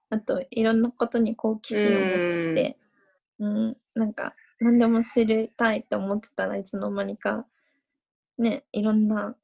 [0.10, 1.96] あといろんなことに好奇心を持
[2.52, 2.78] って、
[3.40, 7.46] うん、なんか何でも知りたいと思ってたらいつの間にか
[8.38, 9.36] ねいろんな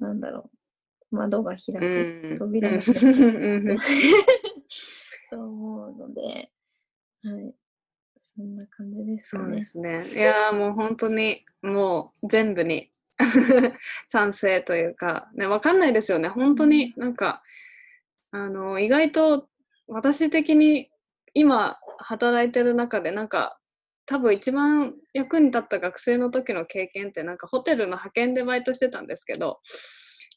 [0.00, 0.50] なんだろ
[1.12, 2.38] う窓が開く、うん。
[2.38, 2.82] 扉がうん。
[2.82, 3.78] 開くうん
[5.30, 6.50] と思うので、
[7.22, 7.54] はい、
[8.20, 9.64] そんな感じですかねそうで。
[9.64, 10.20] すね。
[10.20, 12.90] いやーもう本当にもう全部に
[14.06, 16.28] 賛成というか、ね、わかんないですよね。
[16.28, 17.42] 本当になんか、
[18.30, 19.48] あの、意外と
[19.88, 20.90] 私的に
[21.34, 23.58] 今働いてる中でなんか、
[24.06, 29.60] 多分一番役に立った学生の時の経験ってなんかホテルの派遣でバイトしてたんですけど、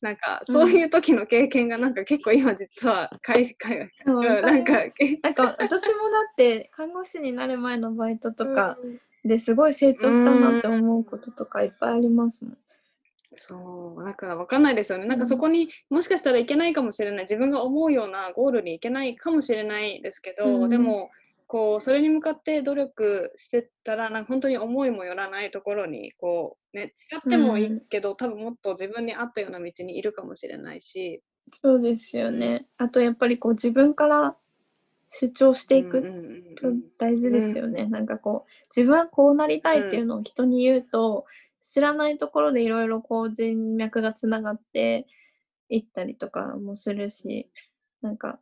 [0.01, 4.73] なんかそういう時の経験がなんか結構今実は海外うんわかなんか
[5.23, 8.77] なんか私もだって看護師になる前のバイトとか
[9.23, 12.57] ですごい成長したなって思うこととかいっぱいありますもん。
[13.37, 15.05] そう、だから分かんないですよね。
[15.05, 15.27] なんかうん。
[15.27, 20.69] そこにもしかしたらいけないかもしれない、自分が思うようなゴールにいけないかもしれないですけど、うん。
[20.69, 21.09] でも、
[21.51, 31.21] こう、それに向かって努力してったら、なんか本当に思いもよらないところに、こう、ね、違ってもいいけど、多分もっと自分に合ったような道にいるかもしれないし、
[31.55, 32.67] そうですよね。
[32.77, 34.37] あとやっぱりこう自分から
[35.09, 37.85] 主張していくうんうんうんとうん大事ですよね。
[37.85, 41.25] なんかこう自分はこうなりたいっていうのを人に言うと、
[41.61, 45.05] 知らないところでいろいろこう人脈がつながって
[45.67, 47.51] いったりとかもするし、
[48.01, 48.39] なんか、うん、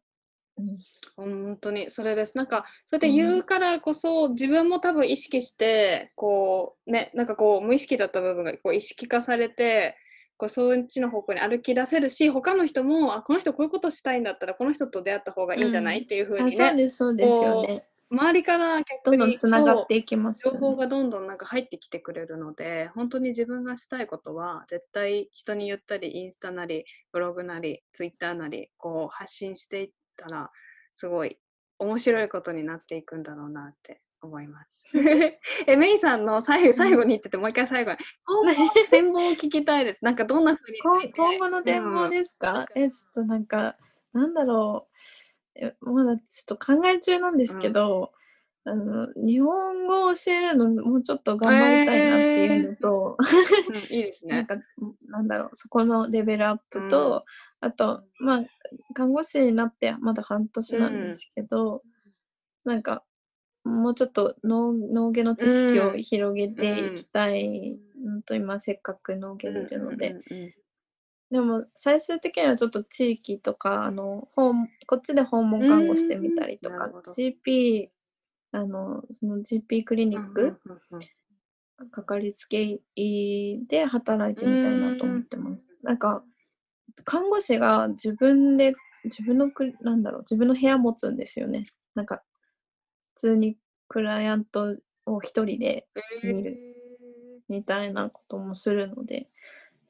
[1.16, 2.38] 本当にそれです。
[2.38, 9.97] なんかそうやって言うからこそ、自分も多分意識してこうねなんかこう無意識だった部分がこう意識化されて
[10.38, 17.86] こうそっちの方向に歩き出せるし他の人もあこの人こういうことしたいんだったらこの人と出会った方がいいんじゃない、うんっていう風あにねそうです、そうですよね。
[18.12, 20.60] 周りからどんどんつながっていきますよね。
[20.60, 29.89] 情報がどんどんなんか入ってきてくれるので本当に自分がしたいことは絶対人に言ったりインスタなりブログなりツイッターなりこう発信していっ
[30.20, 30.51] たら
[30.91, 31.38] すごい
[31.80, 34.97] 面白いことになっていくんだろうなって思います。
[35.67, 40.03] えメイさんの最後最後に言ってて、もう一回最後に今後の展望を聞きたいです。
[40.03, 43.78] なんかどんな風に今今後の展望ですか、え、ちょっとなんか、
[44.13, 44.97] なんだろう。
[45.55, 48.11] えまだちょっと考え中なんですけど、
[48.65, 53.17] あの、日本語を教えるのもうちょっと頑張りたいなっていうのと、
[53.70, 54.36] うんいいですね。
[54.36, 54.57] なんか、
[55.10, 57.26] なんだろう、そこのレベルアップと、
[57.60, 58.41] あと、まあ、
[58.93, 61.84] 看護師になってまだ半年なんですけど、
[62.64, 63.03] なんか、
[63.64, 66.01] もうちょっと脳脳外の知識をうん。
[66.01, 70.53] 広げていきたいのと、今せっかく脳外にいるので、うんうんうん
[71.32, 74.53] でも最終的にはちょっと地域とかあの訪
[74.88, 77.89] こっちで訪問看護してみたりとか GP
[78.51, 80.99] あのその GP クリニック、うんうんうん
[81.91, 85.71] かかりつけ医で働いてみたいなと思ってます。
[85.84, 86.23] なんか
[87.05, 88.73] 看護師が自分で
[89.05, 91.67] 自分のクなんだろう自分の部屋持つんですよね。
[91.95, 92.21] なんか
[93.15, 93.57] 普通に
[93.88, 95.88] クライアントを一人で
[96.23, 96.57] 見る
[97.47, 99.27] みたいなこともするので、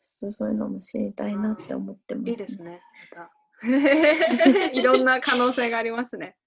[0.03, 2.29] ちょっとそういうのも知りたいなって思ってます。
[2.29, 2.81] いいですね。
[3.11, 3.31] また
[4.73, 6.37] いろんな可能性がありますね。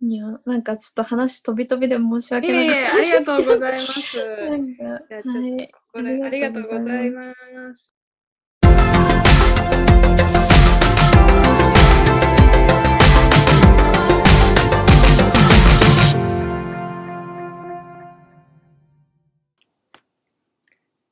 [0.00, 4.12] いや、なんかちょっと話飛び飛びで申しい訳なえいありがとうごいざいます。
[4.12, 5.72] じゃあちょっとはい。
[5.92, 7.34] これありがとうございま
[7.74, 7.94] す。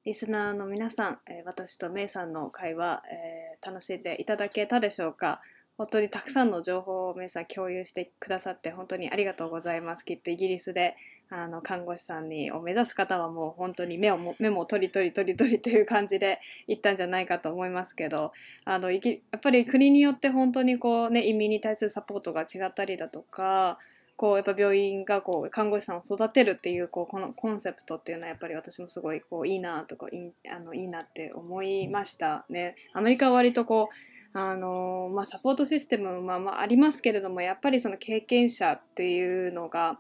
[0.05, 5.43] リスナーの皆さん、えー私とメイさんの会話、えー楽しんでいただけたでしょうか？
[5.79, 10.05] 本当にたくさんの情報をメイさん共有してくださって本当にありがとうございます。
[10.05, 10.97] きっとイギリスで
[11.29, 18.33] あの看護師さんにを目指す方はもう本当に目をも目も取り取り取り取りという感じで行ったんじゃないかと思いますけど
[18.65, 23.79] あのやっぱり国によって本当にこう、ね、移民に対するサポートが違ったりだとか
[24.17, 32.77] こうやっぱ病院がこう看護師さんを育てるっていうこうこのコンセプトっていうのはやっぱり私もすごいこういいなとかいいあのいいなって思いましたね。
[32.95, 39.99] アメリカは割とこうあのまあ、サポートシステムはまあありますけれどもやっぱりその経験者っていうのが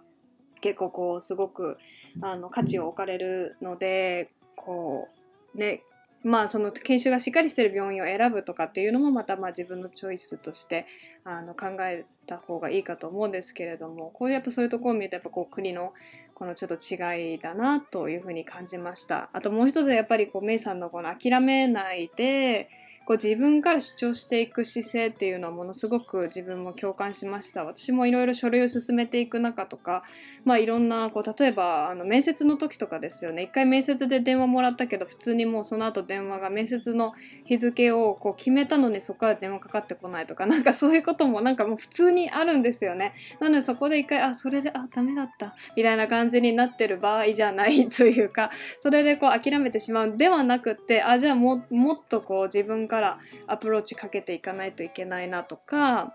[0.61, 1.79] 結構こうすごく
[2.20, 5.09] あの価値を置かれるのでこ
[5.55, 5.83] うね
[6.22, 10.87] まあその研修がしっかりしてる病院を選ぶとかっていうのもまたまあ自分のチョイスとして
[11.24, 15.93] あの考えた方がいいかと思うんですけれどもこういうやっぱそういうところを見るとやっぱこう国の
[16.35, 19.31] このちょっと違いだなというふうに感じました。
[19.33, 22.68] あともう一つやっぱりこうメイさんのこの諦めないで
[23.07, 27.64] こう自分から主張していく姿勢っていうのはものすごく自分も共感しました。
[27.64, 30.02] 私もいろいろ書類を進めていく中とか
[30.44, 33.44] まあいろんなこう例えばあの面接の時とかですよね。
[33.44, 37.12] 一回面接で電話もらったけど普通にもうその後電話が面接の
[37.44, 43.12] 日付をこう決めたのにそこから電話かかってこないとか なんかそういうこともなんかもう普通にあるんですよね。
[43.38, 45.54] なのでそこで一回あそれであダメだった。
[45.76, 47.86] みたいな感じになってる場合じゃない。
[47.88, 48.50] というか
[48.80, 50.16] それでこう諦めてしまう。
[50.16, 56.14] ではなくってあじゃあももっとこう自分からからアプローチかけていかないといけないなとか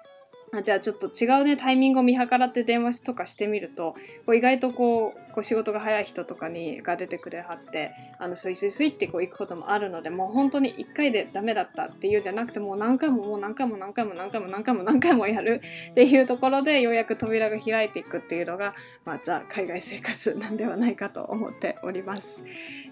[0.52, 3.94] あじゃあちょっと違うねタイミングを見計らって電話とかしてみると
[4.26, 15.62] こう意外とこうこう仕事が早い人とかにが出てくれはってあのスイスイスイってこう行くこともあるのでもう本当に1回でダメだったっていうじゃなくてもう何回ももう何回も何回も何回も何回も何回もやる
[15.92, 18.74] っていうところでようやく扉が開いていくっていうのが、
[19.06, 22.44] まあ、ザ海外生活なんではないかと思っております。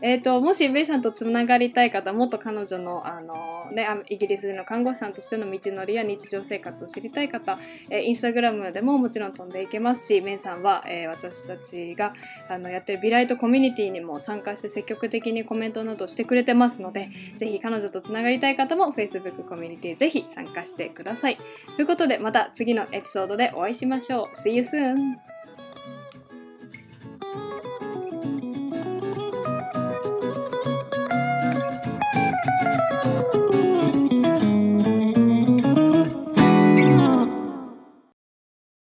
[0.01, 7.59] えー、ともしベイさんとつながりたい方もっと彼女のあの、ね、イギリスでの看護師さんとしての道のりや日常生活を知りたい方、
[7.89, 12.13] えーインスタグラムでももちろん飛んでいけますしメイさんは、えー私たちが
[12.47, 21.37] あのやってるビライトコミュニティにも参加して積極的にコメントなどしてくれてますのでぜひ彼女とつながりたい方も Facebook コミュニティぜひ参加してください。
[21.75, 24.35] ということでまた次のエピソードでお会いしましょう。
[24.35, 25.38] See you soon!